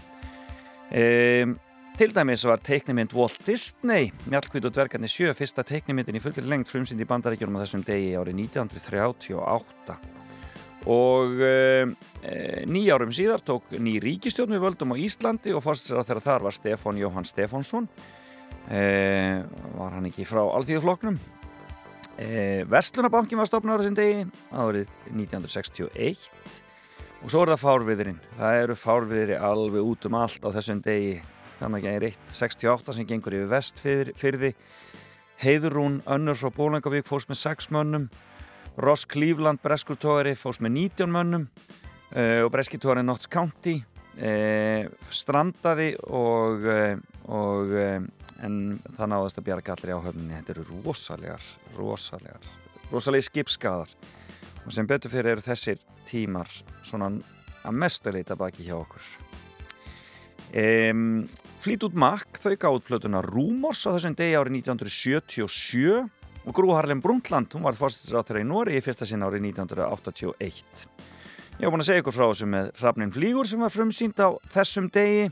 [0.92, 1.56] Um,
[1.96, 6.68] til dæmis var teiknimynd Walt Disney, Mjallkvít og dvergarnir sjö, fyrsta teiknimyndin í fullir lengt
[6.68, 10.15] frumsýnd í bandaríkjunum á þessum degi árið 1938
[10.86, 11.86] og e,
[12.70, 17.00] nýjárum síðar tók ný ríkistjórn við völdum á Íslandi og fórstisra þegar þar var Stefán
[17.00, 17.88] Jóhann Stefánsson.
[18.70, 18.82] E,
[19.78, 21.18] var hann ekki frá Alþjóðfloknum
[22.18, 26.26] e, Vestlunabankin var stopnað ára sem degi árið 1961
[27.22, 28.20] og svo er það fárviðurinn.
[28.36, 31.16] Það eru fárviðri alveg út um allt á þessum degi.
[31.56, 34.50] Þannig að það er 1.68 sem gengur yfir vestfyrði
[35.40, 38.06] Heiðurún önnur frá Bólangavík fórst með 6 mönnum
[38.82, 46.66] Ross Cleveland breskurtóðari fórst með 19 mönnum uh, og breskirtóðari Notts County uh, strandaði og,
[46.68, 46.96] uh,
[47.32, 47.74] og
[48.44, 48.58] en
[48.96, 51.46] það náðast að bjarga allir í áhörninni þetta eru rosalegar
[51.76, 52.50] rosalegar,
[52.92, 53.94] rosalega skipskaðar.
[54.66, 56.50] Og sem betur fyrir eru þessir tímar
[56.86, 57.12] svona
[57.66, 59.06] að mestu leita baki hjá okkur.
[60.56, 61.26] Um,
[61.58, 65.50] Fleetwood Mac þau gáð plötuna Rumors á þessum degi árið 1977 og
[66.54, 70.86] Grú Harlem Brundtland, hún var fórstisráttara í Nóri í fyrsta sinna árið 1981.
[71.56, 74.30] Ég hef búin að segja ykkur frá þessu með Hrafnin Flígur sem var frumsýnd á
[74.54, 75.24] þessum degi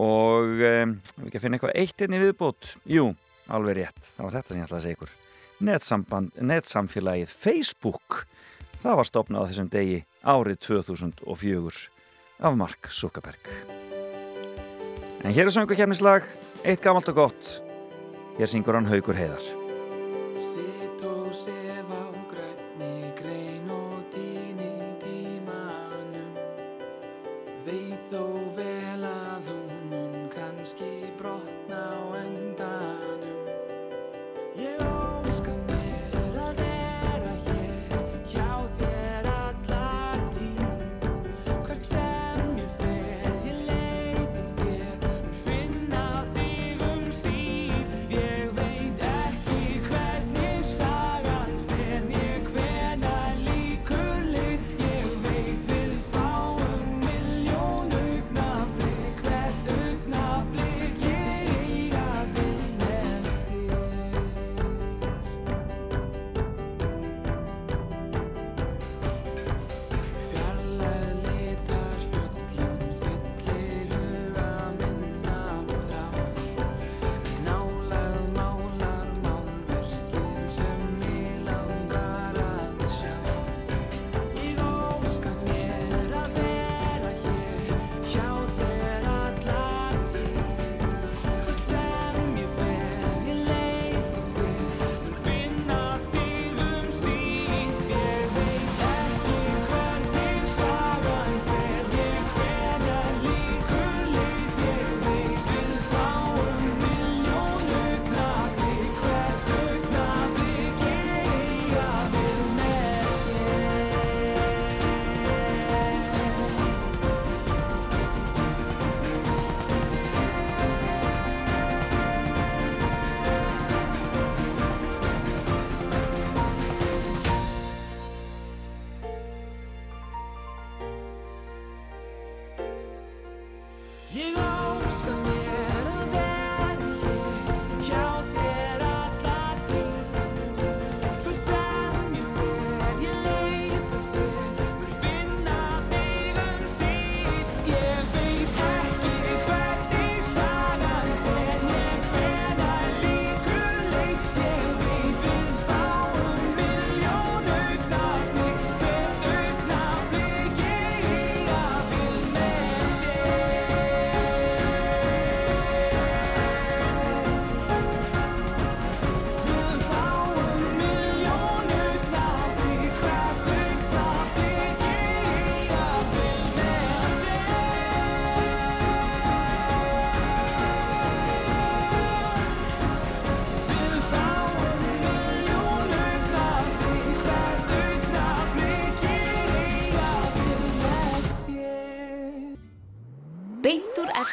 [0.00, 2.72] og um, við ekki að finna eitthvað eitt inn í viðbót.
[2.90, 3.06] Jú,
[3.54, 5.14] alveg rétt, það var þetta sem ég ætlaði að segja ykkur.
[6.50, 8.20] Netsamfélagið Facebook,
[8.82, 11.88] það var stopnað á þessum degi árið 2004
[12.42, 13.50] af Mark Zuckerberg.
[15.22, 16.26] En hér er sönguhjefnislag,
[16.66, 17.58] eitt gamalt og gott.
[18.40, 19.61] Hér syngur hann Haugur Heiðar.
[28.12, 28.24] Þó
[28.56, 33.48] vel að hún mun kannski brotna á endanum.
[34.52, 35.71] Ég óska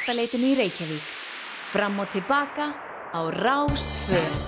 [0.10, 1.10] Efstaleitinu í Reykjavík.
[1.70, 2.72] Fram og tilbaka
[3.14, 4.39] á Rástfö.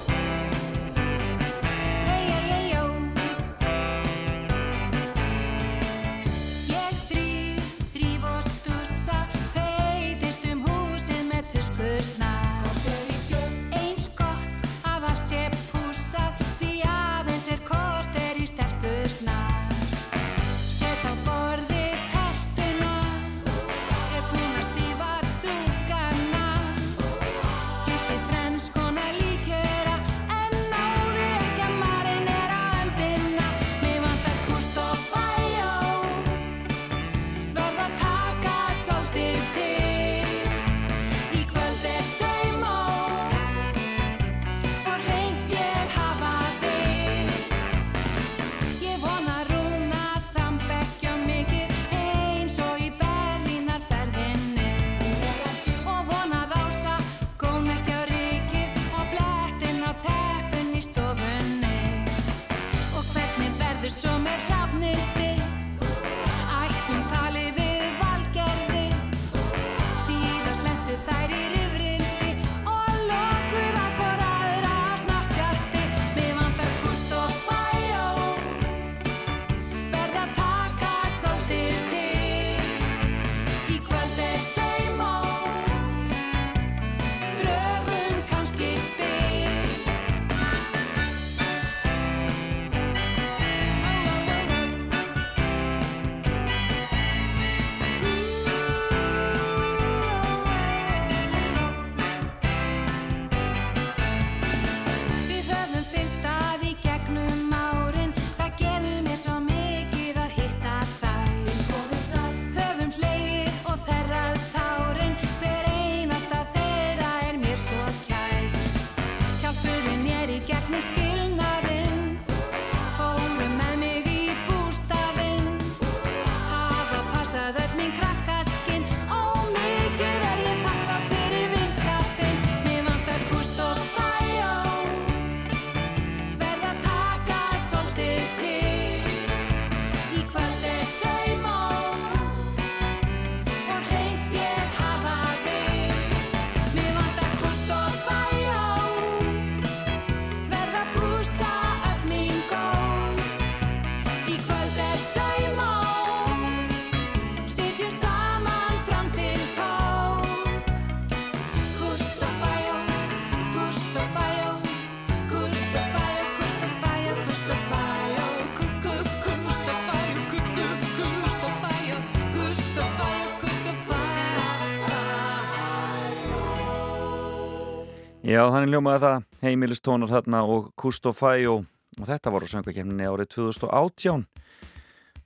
[178.32, 179.24] Já, þannig ljómaði það.
[179.42, 181.56] Heimilistónar þarna og Kusto Fæjó
[181.98, 184.22] og þetta var á söngvakefninni árið 2018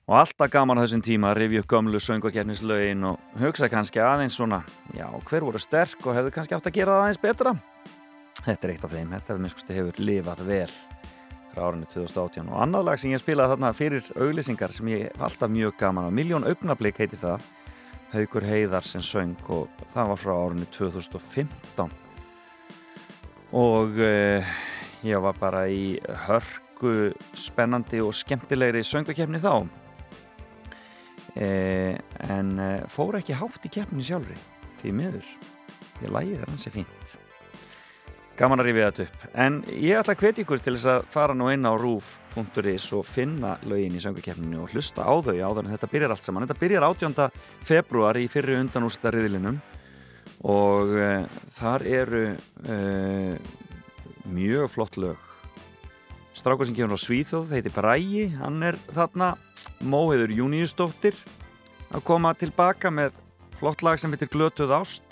[0.08, 4.34] og alltaf gaman á þessum tíma að rifja upp gömlu söngvakefnislaugin og hugsa kannski aðeins
[4.40, 4.58] svona
[4.96, 7.52] já, hver voru sterk og hefðu kannski átt að gera það aðeins betra?
[8.40, 10.72] Þetta er eitt af þeim, þetta hefur miskusti hefur lifað vel
[11.52, 15.52] frá árinu 2018 og annað lag sem ég spilaði þarna fyrir auglýsingar sem ég alltaf
[15.52, 17.46] mjög gaman á Miljón augnablík heitir það
[18.16, 22.05] Haugur Heiðar sem söng og það var frá árinu 2015
[23.52, 24.54] og uh,
[25.06, 25.96] ég var bara í
[26.26, 29.66] hörku spennandi og skemmtilegri söngvakefni þá.
[31.36, 31.94] Uh,
[32.32, 34.38] en uh, fór ekki hátt í keppni sjálfri
[34.80, 35.30] því miður.
[36.00, 37.16] Því lagið er hansi fínt.
[38.36, 39.22] Gaman að rifja þetta upp.
[39.32, 43.06] En ég ætla að hvetja ykkur til þess að fara nú inn á roof.is og
[43.08, 46.44] finna lögin í söngvakeppninu og hlusta á þau áður en þetta byrjar allt saman.
[46.44, 47.40] Þetta byrjar 18.
[47.64, 49.56] februar í fyrri undanústa riðlinum
[50.44, 51.24] og uh,
[51.56, 53.36] þar eru uh,
[54.32, 55.22] mjög flott lög.
[56.36, 59.34] Strákur sem kemur á Svíþjóð þeiti Bræi, hann er þarna.
[59.80, 61.16] Móheður Júniusdóttir
[61.92, 63.16] að koma tilbaka með
[63.56, 65.04] flott lag sem heitir Glötuð Ást.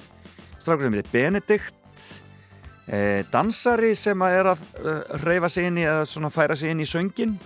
[0.61, 2.05] Strákur sem heitir Benedikt
[2.87, 6.85] eh, dansari sem að er að uh, reyfa sig inn í eða færa sig inn
[6.85, 7.37] í söngin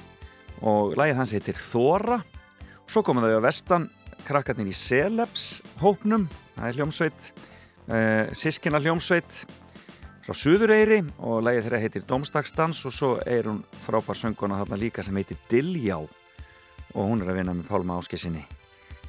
[0.63, 2.21] og lagið hans heitir Þóra
[2.89, 3.89] svo komum þau á vestan
[4.27, 6.27] krakkarnir í Celebs hópnum.
[6.57, 7.31] Það er hljómsveit
[7.89, 9.43] eh, sískina hljómsveit
[10.24, 15.05] frá Suðureyri og lagið þeirra heitir Dómstagsdans og svo er hún frábær sönguna þarna líka
[15.05, 18.44] sem heitir Diljá og hún er að vinna með Pálma Áskessinni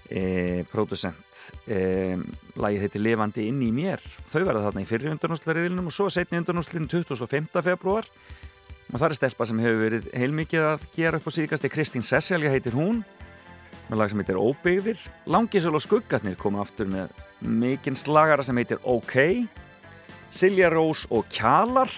[0.10, 2.16] e, producent e,
[2.60, 4.04] lagið heitir Levandi inn í mér.
[4.32, 7.52] Þau verða þarna í fyrri undanúslariðilunum og svo setni undanúslinn 25.
[7.66, 8.10] februar
[8.90, 12.52] og það er stelpa sem hefur verið heilmikið að gera upp á síðkasti Kristín Sesselja
[12.54, 13.04] heitir hún
[13.90, 15.02] með lag sem heitir Óbyggðir.
[15.30, 19.16] Langisöl og Skuggarnir koma aftur með mikinn slagara sem heitir OK.
[20.30, 21.92] Silja Rós og Kjalar.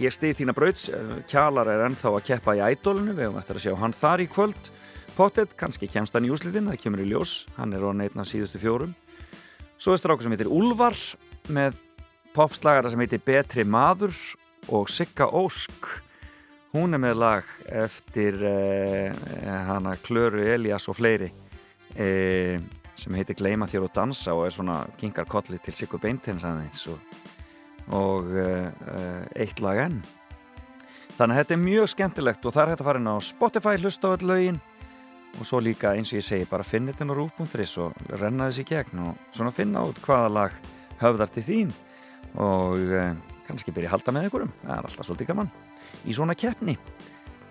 [0.00, 0.90] Ég stið þína brauts
[1.30, 4.28] Kjalar er ennþá að keppa í ædólinu við höfum eftir að sjá hann þar í
[4.30, 4.70] kvöld.
[5.16, 7.46] Pottet, kannski kemst hann í úslitin, það kemur í ljós.
[7.56, 8.92] Hann er einn af síðustu fjórum.
[9.80, 10.96] Svo er strákur sem heitir Úlvar
[11.52, 11.78] með
[12.36, 14.12] popslagara sem heitir Betri maður
[14.72, 15.88] og Sigga Ósk.
[16.76, 19.12] Hún er með lag eftir eh,
[19.68, 21.30] hana Klöru Elias og fleiri.
[21.96, 22.60] Eh,
[22.96, 26.86] sem heitir Gleima þér og dansa og er svona kingar kolli til Siggu Beintens aðeins
[26.92, 27.18] og,
[27.94, 28.70] og eh,
[29.36, 30.00] eitt lag enn
[31.16, 33.76] þannig að þetta er mjög skemmtilegt og það er hægt að fara inn á Spotify
[33.80, 34.60] hlusta á öll lögin
[35.36, 38.66] og svo líka eins og ég segi bara finna þetta á rúf.is og renna þessi
[38.68, 40.58] gegn og svona finna út hvaða lag
[41.02, 41.76] höfðar til þín
[42.40, 43.12] og eh,
[43.46, 45.52] kannski byrja að halda með einhverjum það er alltaf svolítið gaman
[46.08, 46.78] í svona keppni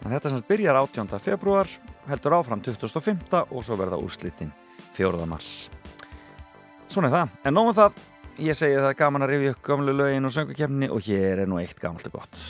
[0.01, 1.17] en þetta semst byrjar 18.
[1.21, 1.69] februar
[2.09, 3.45] heldur áfram 25.
[3.45, 4.53] og svo verða úrslitin
[4.95, 5.27] 4.
[5.29, 5.51] mars.
[6.91, 8.01] Svona er það, en nógum það.
[8.45, 11.47] Ég segi það er gaman að rifja upp gamlu lögin og söngukeppni og hér er
[11.47, 12.41] nú eitt gamalt og gott.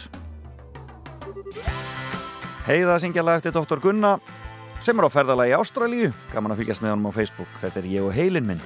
[2.66, 3.82] Heiða að syngja lag eftir Dr.
[3.84, 4.16] Gunna
[4.82, 6.10] sem er á ferðalagi í Ástralíu.
[6.34, 7.62] Gaman að fylgjast með honum á Facebook.
[7.62, 8.64] Þetta er ég og heilin minn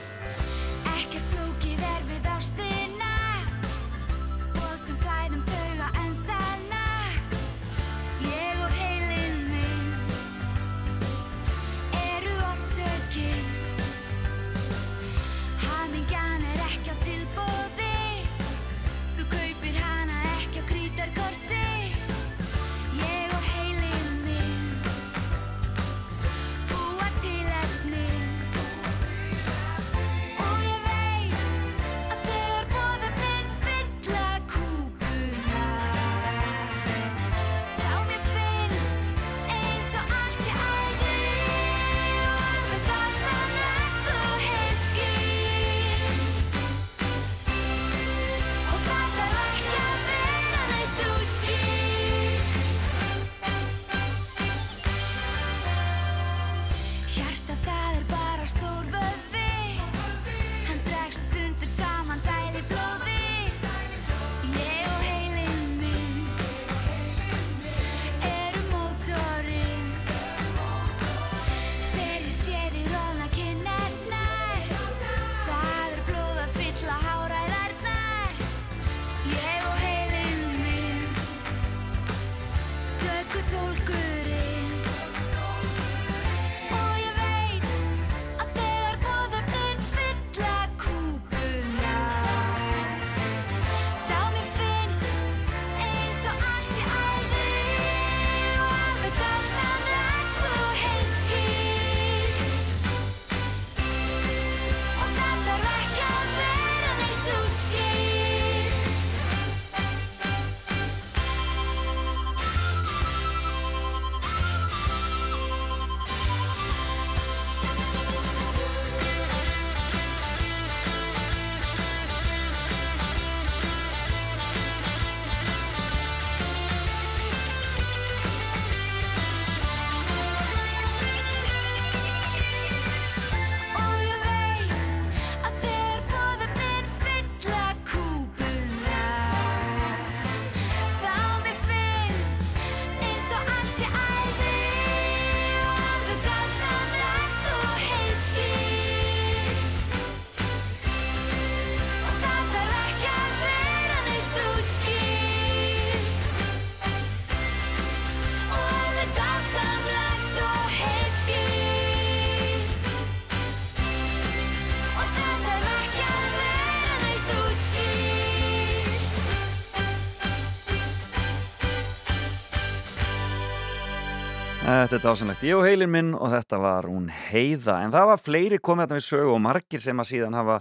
[174.79, 175.41] Þetta er dásanlegt.
[175.43, 177.81] Ég og heilin minn og þetta var hún heiða.
[177.83, 180.55] En það var fleiri komið þarna við sögu og margir sem að síðan hafa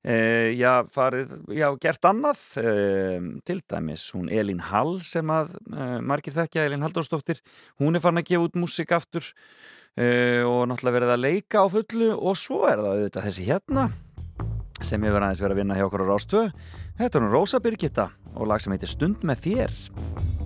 [0.00, 0.14] e,
[0.56, 2.40] já, farið, já, gert annað.
[2.56, 2.72] E,
[3.44, 7.44] til dæmis hún Elín Hall sem að e, margir þekkja, Elín Halldórsdóttir.
[7.84, 9.28] Hún er farin að gefa út músik aftur
[10.00, 13.88] og náttúrulega verið að leika á fullu og svo er það auðvitað þessi hérna
[14.86, 16.52] sem hefur aðeins verið að vinna hjá okkur á Rástöðu.
[17.02, 20.39] Þetta er hún Rósa Birgitta og lag sem heitir Stund með þér.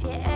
[0.00, 0.29] Sé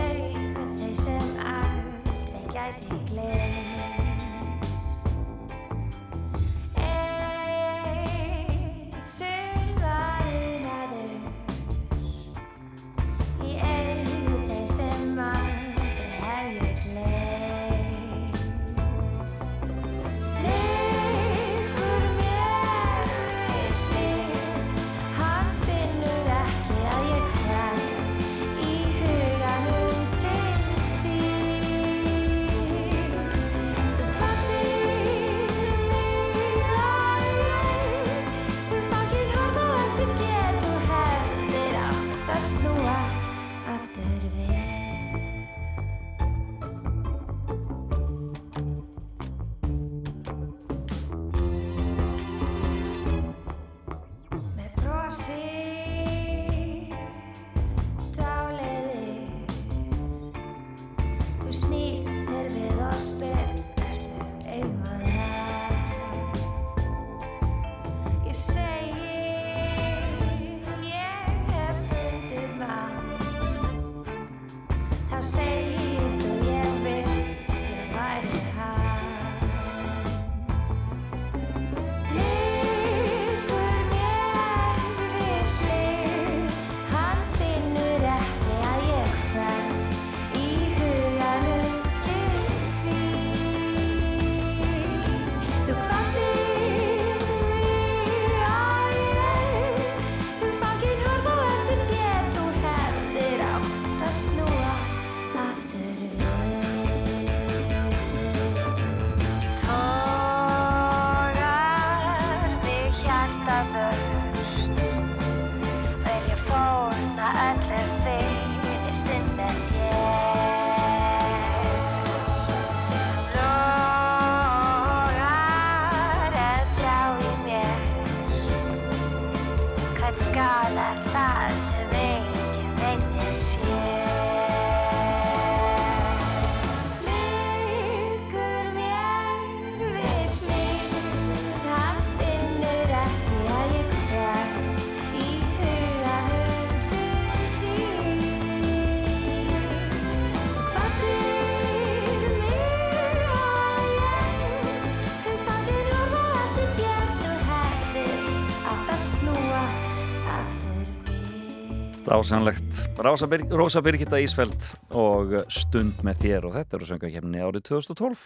[162.15, 162.97] Dásanlegt.
[162.97, 168.21] Rósa, Bir Rósa Birgitta Ísfeld og Stund með þér og þetta eru söngakefni árið 2012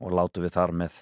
[0.00, 0.96] og látu við þar með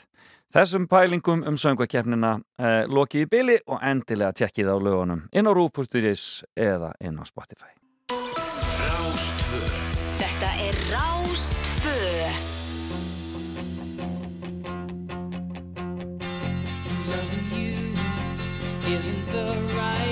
[0.51, 5.53] þessum pælingum um söngakefnina eh, lokið í byli og endilega tjekkið á lögunum inn á
[5.55, 7.71] rú.is eða inn á Spotify.
[8.11, 9.63] Rástvö
[10.19, 11.99] Þetta er Rástvö
[17.07, 19.47] Loving you isn't the
[19.79, 20.10] right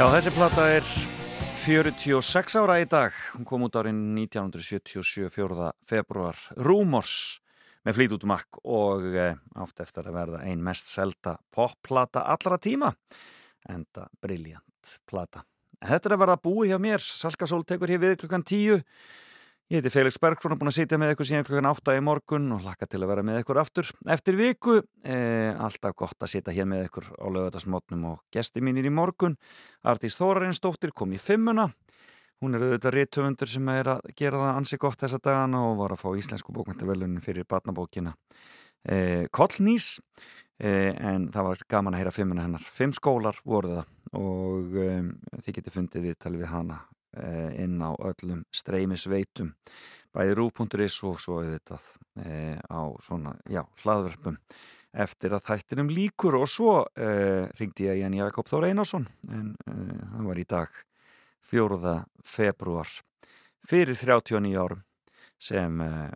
[0.00, 0.84] Já, þessi plata er
[1.60, 3.12] 46 ára í dag.
[3.34, 5.66] Hún kom út árið 1977, 4.
[5.84, 6.38] februar.
[6.56, 7.42] Rumors
[7.84, 9.26] með Mac og e,
[9.60, 12.94] átt eftir að verða ein mest selda popplata allra tíma.
[13.68, 15.44] Enda briljant plata.
[15.84, 17.04] Þetta er að verða búið hjá mér.
[17.04, 18.80] Salkasól tekur hér við klukkan 10.
[19.70, 22.48] Ég heiti Felix Bergson og búin að sitja með ykkur síðan klukkan 8 í morgun
[22.56, 23.86] og laka til að vera með ykkur aftur.
[24.10, 25.18] Eftir viku, e,
[25.62, 29.38] alltaf gott að sitja hér með ykkur á lögutarsmótnum og gesti mínir í morgun.
[29.86, 31.68] Artís Þórarinsdóttir kom í fimmuna.
[32.42, 35.94] Hún er auðvitað rítöfundur sem er að gera það ansi gott þessa dagana og var
[35.94, 38.18] að fá íslensku bókmyndavelunin fyrir barnabókina
[38.82, 40.00] e, Kollnís.
[40.58, 42.66] E, en það var gaman að heyra fimmuna hennar.
[42.66, 44.94] Fimm skólar voru það og e,
[45.44, 49.54] þið getur fundið við talið við hana eh, inn á öllum streymisveitum
[50.14, 51.88] bæði rú.is og svo auðvitað
[52.24, 54.38] eh, á svona, já, hlaðverpum
[54.90, 60.00] eftir að þættinum líkur og svo eh, ringdi ég Ján Jakob Þór Einarsson en eh,
[60.16, 60.80] hann var í dag
[61.46, 61.94] 4.
[62.26, 62.90] februar
[63.66, 64.82] fyrir 39 árum
[65.40, 66.10] sem eh,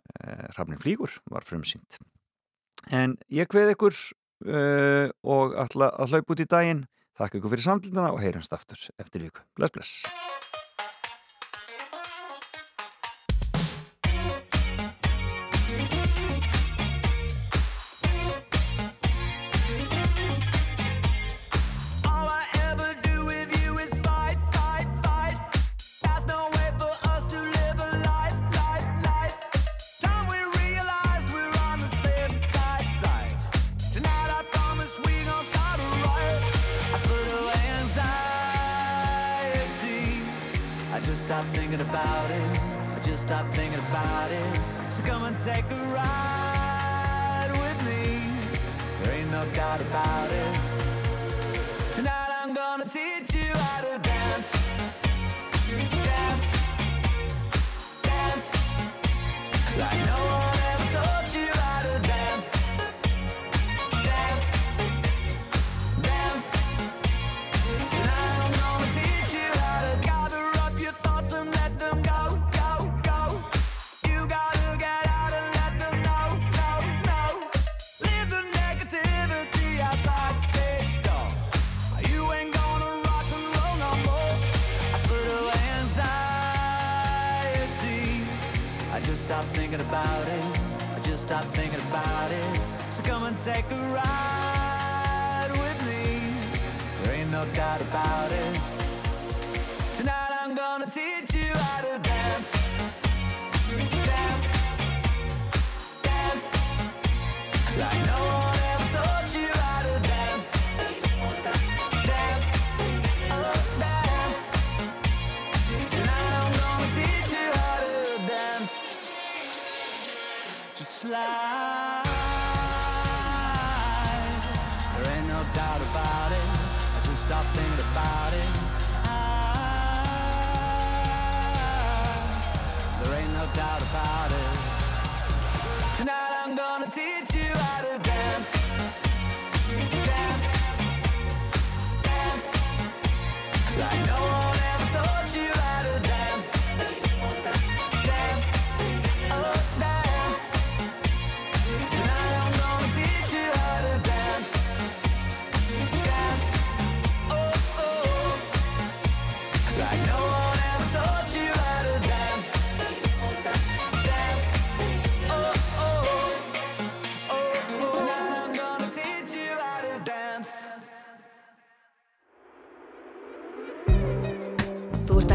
[0.55, 2.01] Hrafnin Flígur var frumsýnd
[2.91, 6.85] en ég hveð ykkur eh, og ætla að hlaupa út í daginn
[7.15, 9.45] Þakka ykkur fyrir samtluna og heyrjumst aftur eftir viku.
[9.55, 10.54] Bless, bless.